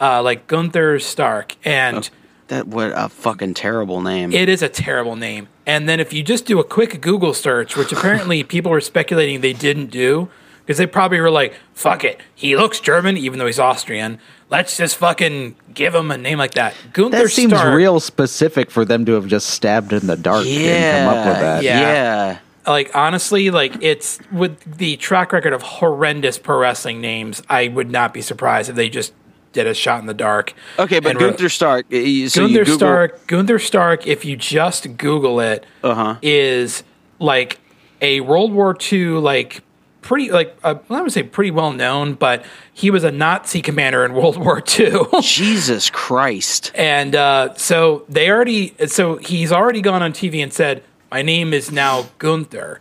[0.00, 2.08] uh, like Gunther Stark, and
[2.48, 4.32] That what a fucking terrible name.
[4.32, 5.48] it is a terrible name.
[5.66, 9.40] And then if you just do a quick Google search, which apparently people are speculating
[9.40, 10.28] they didn't do,
[10.60, 14.18] because they probably were like, fuck it, he looks German, even though he's Austrian.
[14.50, 16.74] Let's just fucking give him a name like that.
[16.92, 20.46] Gunther That seems Stark, real specific for them to have just stabbed in the dark
[20.46, 21.62] and come up with that.
[21.62, 21.80] Yeah.
[21.80, 22.38] yeah.
[22.68, 27.90] Like honestly, like it's with the track record of horrendous pro wrestling names, I would
[27.90, 29.12] not be surprised if they just
[29.52, 30.52] did a shot in the dark.
[30.78, 31.86] Okay, but Gunther Stark.
[31.92, 36.16] uh, So Gunther Google, Stark, Gunther Stark, if you just Google it, Uh-huh.
[36.20, 36.84] is
[37.18, 37.58] like
[38.02, 39.62] a World War II, like
[40.02, 42.44] pretty, like uh, I would say pretty well known, but
[42.74, 45.04] he was a Nazi commander in World War II.
[45.22, 46.70] Jesus Christ.
[46.74, 51.52] and uh, so they already, so he's already gone on TV and said, "My name
[51.52, 52.80] is now Gunther."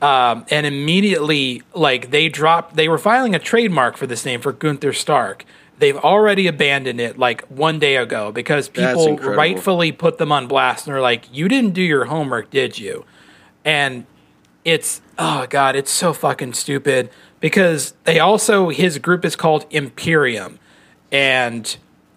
[0.00, 4.52] Um, and immediately, like they dropped, they were filing a trademark for this name for
[4.52, 5.44] Gunther Stark.
[5.78, 10.86] They've already abandoned it like one day ago because people rightfully put them on blast
[10.86, 13.04] and they're like, "You didn't do your homework, did you?"
[13.64, 14.06] And
[14.64, 17.10] it's oh god, it's so fucking stupid
[17.40, 20.58] because they also his group is called Imperium,
[21.10, 21.76] and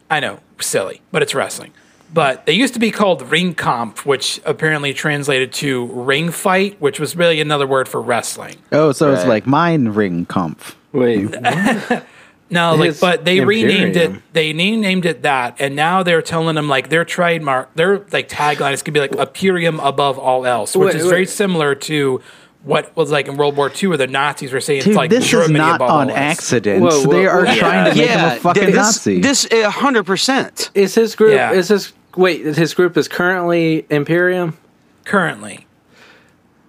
[0.10, 1.72] I know silly, but it's wrestling.
[2.14, 7.16] But they used to be called Ringkampf, which apparently translated to ring fight, which was
[7.16, 8.56] really another word for wrestling.
[8.72, 10.62] Oh, so it's like mine ring comp.
[10.94, 11.36] Wait,
[12.50, 14.34] No, like, but they renamed it.
[14.34, 18.74] They renamed it that, and now they're telling them like their trademark, their like tagline
[18.74, 22.22] is gonna be like Imperium above all else, which Wait, is very similar to
[22.66, 25.10] what was like in World War II, where the Nazis were saying Dude, it's like
[25.10, 26.82] this is not above on all accident.
[26.82, 27.56] Whoa, whoa, they are whoa.
[27.56, 29.22] trying to make him a fucking this, Nazi.
[29.22, 30.72] This a hundred percent.
[30.74, 31.36] is his group?
[31.36, 31.52] Yeah.
[31.54, 32.44] Is his wait?
[32.44, 34.58] His group is currently Imperium.
[35.04, 35.68] currently.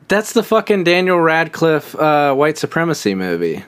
[0.08, 3.64] That's the fucking Daniel Radcliffe uh, white supremacy movie.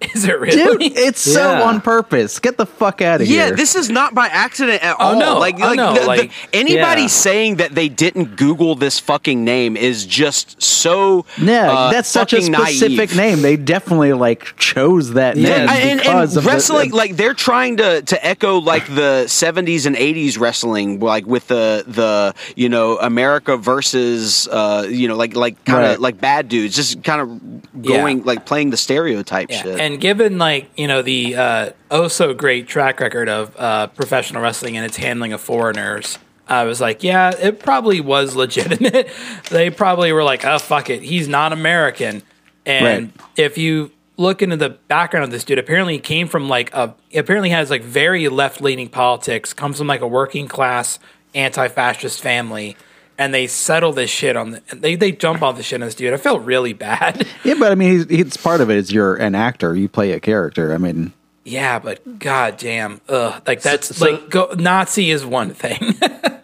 [0.14, 0.88] Is it really?
[0.88, 2.38] Dude, it's so on purpose.
[2.38, 3.48] Get the fuck out of Yeah, here.
[3.50, 5.18] Yeah, this is not by accident at all.
[5.18, 5.38] no.
[5.38, 7.06] Like, Oh, like, no, the- the- like- anybody Yeah.
[7.08, 11.26] saying that they didn't Google this fucking name is just so.
[11.40, 13.16] yeah, uh, that's such a specific naive.
[13.16, 13.42] name.
[13.42, 17.34] They definitely like chose that Yeah, name and, and because of the- wrestling, like they're
[17.34, 22.70] trying to to echo like the '70s and '80s wrestling, like with the the you
[22.70, 26.00] know America versus uh you know like like kind of Right.
[26.00, 28.24] like bad dudes, just kind of going Yeah.
[28.24, 29.62] like playing the stereotype Yeah.
[29.62, 29.80] shit.
[29.80, 34.42] And given like you know the uh, oh so great track record of uh, professional
[34.42, 36.18] wrestling and its handling of foreigners,
[36.48, 39.08] I was like, yeah, it probably was legitimate.
[39.50, 42.22] they probably were like, oh fuck it, he's not American.
[42.66, 43.26] And Right.
[43.36, 46.94] if you look into the background of this dude, apparently he came from like a
[47.14, 50.98] apparently has like very left leaning politics, comes from like a working class
[51.34, 52.76] anti fascist family.
[53.20, 54.62] And they settle this shit on the.
[54.74, 56.14] They they jump on the shit on this dude.
[56.14, 57.26] I felt really bad.
[57.44, 58.78] yeah, but I mean, he's, he's part of it.
[58.78, 60.72] Is you're an actor, you play a character.
[60.72, 61.12] I mean,
[61.44, 65.94] Yeah, but goddamn, ugh, like that's so- like go, Nazi is one thing.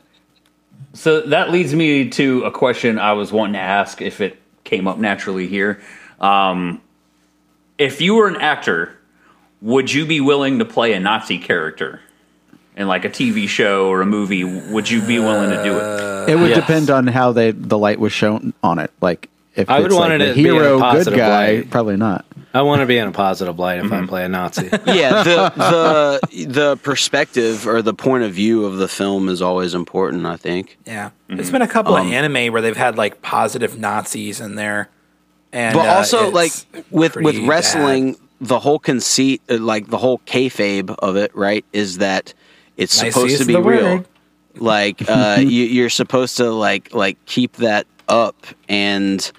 [0.93, 4.89] So that leads me to a question I was wanting to ask if it came
[4.89, 5.83] up naturally here.
[6.21, 6.81] Um,
[7.77, 8.97] if you were an actor,
[9.61, 12.01] would you be willing to play a Nazi character
[12.77, 14.45] in like a TV show or a movie?
[14.45, 16.29] Would you be willing to do it?
[16.31, 16.59] it would yes.
[16.59, 18.91] depend on how they the light was shown on it.
[19.01, 20.81] Like if I would it's want like it the to be in a hero, good
[20.83, 21.71] positive guy, light.
[21.71, 22.25] probably not.
[22.53, 24.63] I want to be in a positive light if I play a Nazi.
[24.87, 25.53] yeah, the
[26.31, 30.25] the the perspective or the point of view of the film is always important.
[30.27, 30.79] I think.
[30.87, 34.55] yeah, there's been a couple Um, of anime where they've had like positive Nazis in
[34.55, 34.89] there,
[35.53, 36.53] and but uh, also like
[36.91, 41.65] with with pretty wrestling the whole conceit uh, like the whole kayfabe of it right
[41.73, 42.33] is that
[42.77, 44.05] it's Nice supposed to be real.
[44.57, 49.31] like uh you, you're supposed to like like keep that up and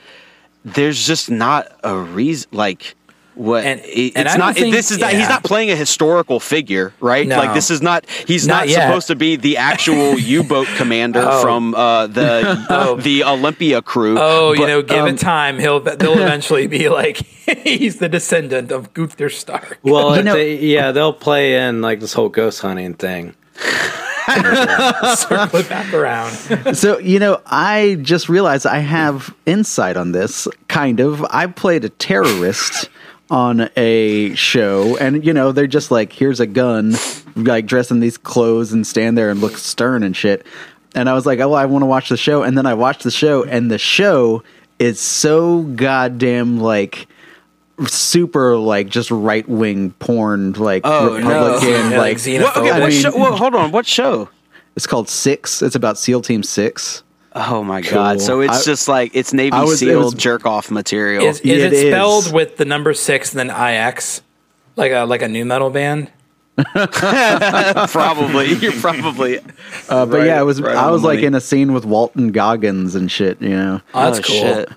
[0.64, 2.96] there's just not a reason like
[3.38, 5.76] what And- it- and it's I don't think- this is not he's not playing a
[5.76, 7.38] historical figure right No.
[7.38, 11.42] like this is not he's Not not, supposed to be the actual u-boat commander Oh.
[11.42, 16.68] from uh the the olympia crew Oh, you know, given um, time, he'll they'll eventually
[16.68, 17.18] be like
[17.64, 19.78] he's the descendant of Gunther Stark.
[19.84, 23.36] Well, You know- they, yeah, they'll play in like this whole ghost hunting thing.
[24.28, 26.76] Circle it back around.
[26.76, 31.86] so you know i just realized i have insight on this kind of i played
[31.86, 32.90] a terrorist
[33.30, 36.94] on a show and you know they're just like here's a gun
[37.36, 40.46] like dress in these clothes and stand there and look stern and shit
[40.96, 43.04] and i was like oh i want to watch the show and then i watched
[43.04, 44.42] the show and the show
[44.80, 47.06] is so goddamn like
[47.86, 52.42] super like just right wing porn like Oh, republican Yeah, like like xenophobic.
[52.44, 53.72] What, okay, I what mean- show, well, hold on.
[53.72, 54.30] What show?
[54.76, 57.04] it's called six it's about seal team six
[57.40, 58.20] Oh my god!
[58.22, 61.24] So it's I- just like it's Navy I was- it SEAL was- jerk off material.
[61.26, 61.82] Is, is Yeah, it it is.
[61.94, 64.22] spelled with the number six and then IX,
[64.76, 66.10] like a like a new metal band?
[67.90, 68.54] probably.
[68.54, 69.40] You're probably.
[69.40, 71.28] Uh, but Right- yeah, I was right I was like money.
[71.28, 73.42] in a scene with Walton Goggins and shit.
[73.42, 73.82] You know.
[73.94, 74.36] Oh, that's Oh, cool.
[74.42, 74.70] shit.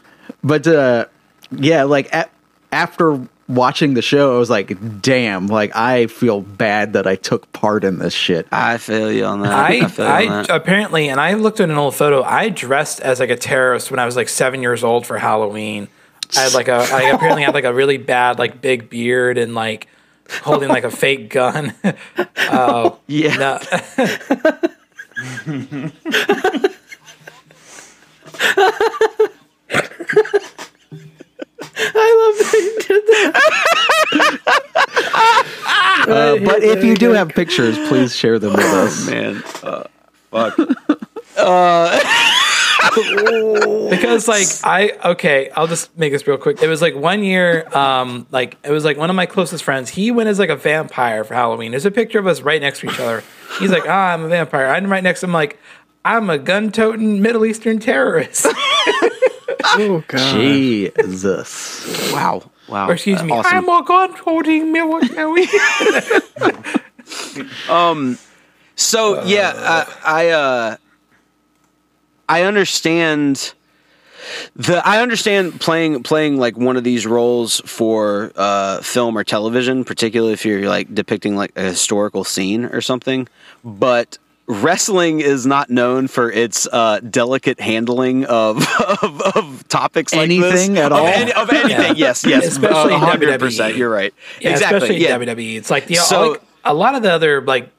[0.42, 1.06] But uh,
[1.52, 2.28] yeah, like a-
[2.72, 3.20] after
[3.50, 7.84] watching the show, I was like, damn, like I feel bad that I took part
[7.84, 8.46] in this shit.
[8.52, 9.52] I feel you on that.
[9.52, 10.50] I, feel I, on that.
[10.50, 12.22] apparently, and I looked at an old photo.
[12.22, 15.88] I dressed as like a terrorist when I was like seven years old for Halloween.
[16.36, 19.54] I had like a, I apparently had like a really bad like big beard and
[19.54, 19.88] like
[20.42, 21.74] holding like a fake gun.
[22.52, 23.36] Oh yeah.
[23.36, 23.60] no.
[36.00, 39.06] Uh, but if you do have pictures, please share them with us.
[39.06, 39.84] Oh, Man, uh,
[40.30, 40.56] fuck.
[43.90, 46.62] because like I okay, I'll just make this real quick.
[46.62, 49.90] It was like one year, um, like it was like one of my closest friends.
[49.90, 51.70] He went as like a vampire for Halloween.
[51.70, 53.22] There's a picture of us right next to each other.
[53.58, 54.66] He's like, ah, I'm a vampire.
[54.66, 55.58] I'm right next to him, like,
[56.04, 58.46] I'm a gun toting Middle Eastern terrorist.
[59.72, 60.34] Oh god.
[60.34, 62.12] Jesus.
[62.12, 62.50] Wow.
[62.70, 62.88] Wow.
[62.88, 63.68] or excuse me, Awesome.
[63.68, 64.72] I'm a gun toting
[67.68, 68.18] um.
[68.76, 70.76] So yeah, I, I uh,
[72.28, 73.54] I understand
[74.54, 79.84] the I understand playing playing like one of these roles for uh, film or television,
[79.84, 83.28] particularly if you're like depicting like a historical scene or something.
[83.64, 84.18] But
[84.50, 88.56] wrestling is not known for its uh, delicate handling of
[89.02, 90.84] of, of topics like Anything this.
[90.84, 91.06] at Of all?
[91.06, 91.96] any- of anything.
[91.96, 93.38] Yes, yes, Especially in hundred WWE.
[93.38, 93.76] percent.
[93.76, 94.12] You're right.
[94.40, 94.76] Yeah, exactly.
[94.78, 95.16] especially yeah.
[95.16, 95.56] in WWE.
[95.56, 97.70] It's like the So- like, a lot of the other like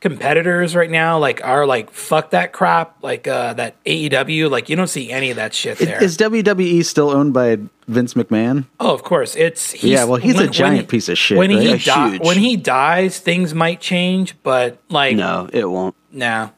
[0.00, 4.76] competitors right now like are like fuck that crap like uh that AEW like you
[4.76, 6.02] don't see any of that shit there.
[6.02, 7.58] Is WWE still owned by
[7.88, 8.66] Vince McMahon?
[8.78, 9.34] oh, of course.
[9.36, 11.86] It's he's, Yeah, well, he's a giant piece of shit, When he right?
[11.86, 12.22] Yeah, di- huge.
[12.22, 15.94] when he dies, things might change, but like No, it won't.
[16.12, 16.50] nah.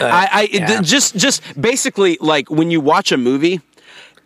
[0.00, 0.66] Uh, I, I yeah.
[0.66, 3.60] th- just just basically like when you watch a movie,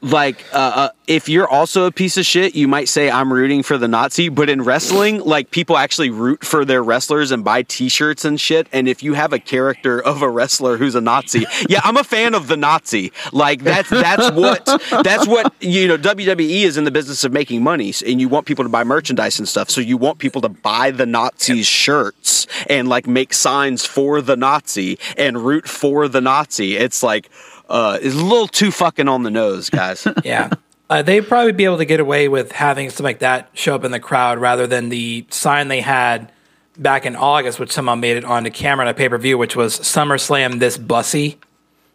[0.06, 3.62] like uh, uh, if you're also a piece of shit, you might say I'm rooting
[3.62, 4.28] for the Nazi.
[4.28, 8.68] But in wrestling, like people actually root for their wrestlers and buy T-shirts and shit.
[8.72, 12.04] And if you have a character of a wrestler who's a Nazi, yeah, I'm a
[12.04, 13.12] fan of the Nazi.
[13.32, 14.64] Like that's that's what
[15.02, 15.98] that's what you know.
[15.98, 19.38] WWE is in the business of making money, and you want people to buy merchandise
[19.38, 19.70] and stuff.
[19.70, 24.36] So you want people to buy the Nazis shirts and like make signs for the
[24.36, 26.76] Nazi and root for the Nazi.
[26.76, 27.30] It's like
[27.68, 30.06] uh, it's a little too fucking on the nose, guys.
[30.24, 30.50] yeah.
[30.88, 33.84] Uh, they'd probably be able to get away with having something like that show up
[33.84, 36.30] in the crowd rather than the sign they had
[36.78, 39.56] back in August, which somehow made it onto camera on a pay per view, which
[39.56, 41.38] was SummerSlam this bussy.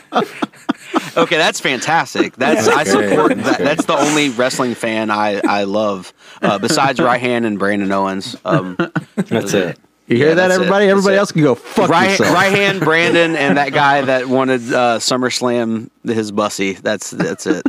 [1.16, 2.34] Okay, that's fantastic.
[2.36, 3.58] That's I support that.
[3.58, 6.12] That's the only wrestling fan I I love
[6.42, 8.36] uh, besides Ryan and Brandon Owens.
[8.44, 8.76] Um,
[9.16, 9.78] That's it.
[10.06, 10.60] You Yeah, hear that, that's it.
[10.60, 10.84] everybody?
[10.86, 11.18] That's Everybody it.
[11.18, 12.34] else can go fuck right, yourself.
[12.34, 16.74] right hand Brandon and that guy that wanted uh, SummerSlam his bussy.
[16.74, 17.66] That's that's it.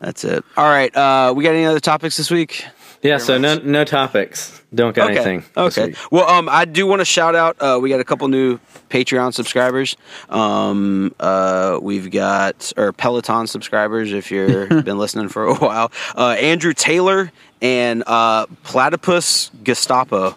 [0.00, 0.44] That's it.
[0.56, 0.94] All right.
[0.94, 2.64] Uh, we got any other topics this week?
[3.02, 4.62] Yeah, so no no topics.
[4.74, 5.20] Don't got Okay.
[5.20, 5.44] anything.
[5.56, 5.94] Okay.
[6.10, 7.56] Well, um, I do want to shout out.
[7.60, 8.58] Uh, we got a couple new
[8.90, 9.96] Patreon subscribers.
[10.28, 14.12] Um, uh, we've got or Peloton subscribers.
[14.12, 17.30] If you've been listening for a while, uh, Andrew Taylor
[17.62, 20.34] and uh, Platypus Gestapo.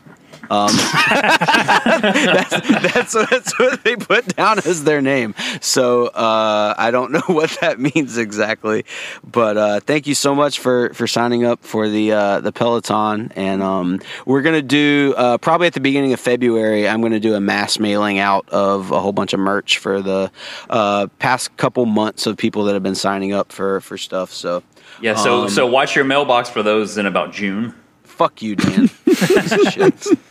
[0.50, 0.72] Um,
[1.10, 5.36] that's, that's, what, that's what they put down as their name.
[5.62, 8.86] So uh, I don't know what that means exactly,
[9.24, 13.32] but uh, thank you so much for for signing up for the uh, the Peloton,
[13.36, 16.88] and um, we're gonna do uh, probably at the beginning of February.
[16.88, 20.32] I'm gonna do a mass mailing out of a whole bunch of merch for the
[20.70, 24.32] uh, past couple months of people that have been signing up for for stuff.
[24.32, 24.64] So
[25.02, 27.74] Yeah, so Um, so watch your mailbox for those in about June.
[28.04, 28.90] fuck you, Dan.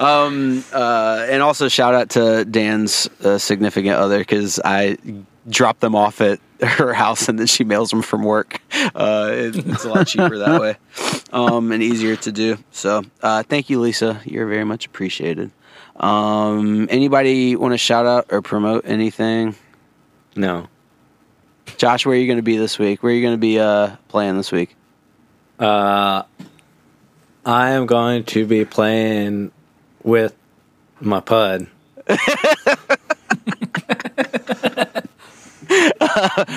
[0.00, 0.74] Piece of shit.
[0.74, 4.96] Um, uh, and also shout out to Dan's uh, significant other because I
[5.48, 8.60] drop them off at her house and then she mails them from work.
[8.94, 10.76] Uh, it- it's a lot cheaper that way
[11.32, 12.56] um, and easier to do.
[12.70, 14.20] So uh, thank you, Lisa.
[14.24, 15.50] You're very much appreciated.
[15.96, 19.54] Um, anybody want to shout out or promote anything?
[20.34, 20.68] No.
[21.76, 23.02] Josh, where are you going to be this week?
[23.02, 24.74] Where are you going to be uh, playing this week?
[25.58, 26.22] Uh,
[27.44, 29.52] I am going to be playing
[30.02, 30.34] with
[31.00, 31.66] my pud.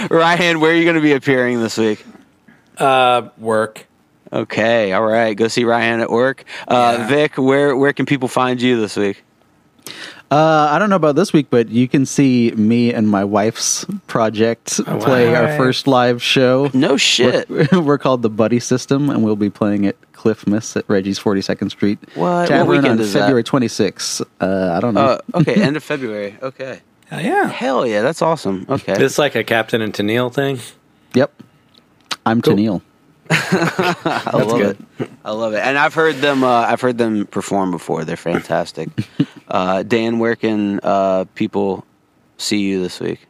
[0.09, 2.03] Ryan, where are you going to be appearing this week?
[2.77, 3.85] Uh, work.
[4.31, 5.35] Okay, all right.
[5.35, 6.43] Go see Ryan at work.
[6.67, 7.07] Uh, Yeah.
[7.07, 9.23] Vic, where where can people find you this week?
[10.31, 13.85] Uh, I don't know about this week, but you can see me and my wife's
[14.07, 16.71] project Oh, play our first live show.
[16.73, 17.47] No shit.
[17.49, 21.19] We're, we're called the Buddy System, and we'll be playing at Cliff Miss at Reggie's
[21.19, 23.19] 42nd Street What- what Tavern weekend on is that?
[23.23, 24.21] February 26th.
[24.39, 25.01] Uh, I don't know.
[25.01, 26.37] Uh, okay, end of February.
[26.41, 26.79] Okay.
[27.07, 27.47] Hell yeah.
[27.49, 28.65] Hell yeah, that's awesome.
[28.69, 28.93] Okay.
[29.03, 30.59] It's like a Captain and Tennille thing.
[31.13, 31.33] yep.
[32.25, 32.81] I'm Tennille.
[33.29, 34.77] I love good.
[34.99, 35.09] it.
[35.25, 35.57] I love it.
[35.59, 36.45] And I've heard them.
[36.45, 38.05] Uh, I've heard them perform before.
[38.05, 38.87] They're fantastic.
[39.49, 41.85] uh, Dan, where can uh, people
[42.37, 43.27] see you this week?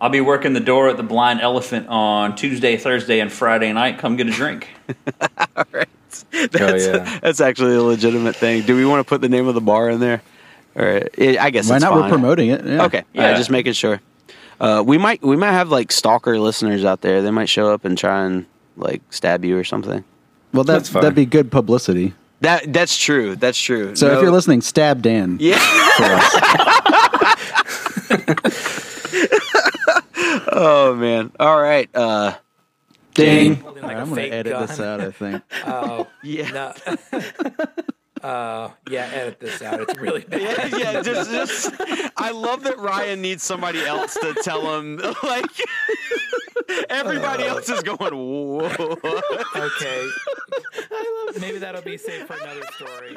[0.00, 3.98] I'll be working the door at the Blind Elephant on Tuesday, Thursday, and Friday night.
[3.98, 4.66] Come get a drink.
[5.56, 5.88] All right.
[6.30, 7.18] That's, yeah.
[7.22, 8.62] that's actually a legitimate thing.
[8.62, 10.22] Do we want to put the name of the bar in there?
[10.74, 11.92] Or I guess Why it's not?
[11.92, 12.02] fine.
[12.02, 12.64] We're promoting it.
[12.64, 12.84] Yeah.
[12.84, 13.30] Okay, Yeah.
[13.30, 14.00] yeah, just making sure.
[14.60, 17.20] Uh, we might we might have like stalker listeners out there.
[17.22, 20.04] They might show up and try and like stab you or something.
[20.52, 22.14] Well, That's that's, that'd be good publicity.
[22.40, 23.36] That that's true.
[23.36, 23.94] That's true.
[23.96, 25.36] So No- if you're listening, stab Dan.
[25.40, 25.58] yeah.
[30.52, 31.32] oh man.
[31.38, 31.88] All right.
[31.94, 32.34] Uh,
[33.14, 33.56] Ding.
[33.56, 34.66] Holding like I'm going to edit gun.
[34.66, 35.42] this out, I think.
[35.66, 36.50] Oh, yeah.
[36.50, 37.18] no.
[38.22, 39.80] uh, yeah, edit this out.
[39.80, 40.40] It's really bad.
[40.72, 41.72] Yeah, yeah, just, just
[42.16, 45.50] I love that Ryan needs somebody else to tell him like
[46.88, 48.98] everybody else is going whoa.
[49.56, 50.08] Okay.
[51.40, 53.16] Maybe that'll be saved for another story.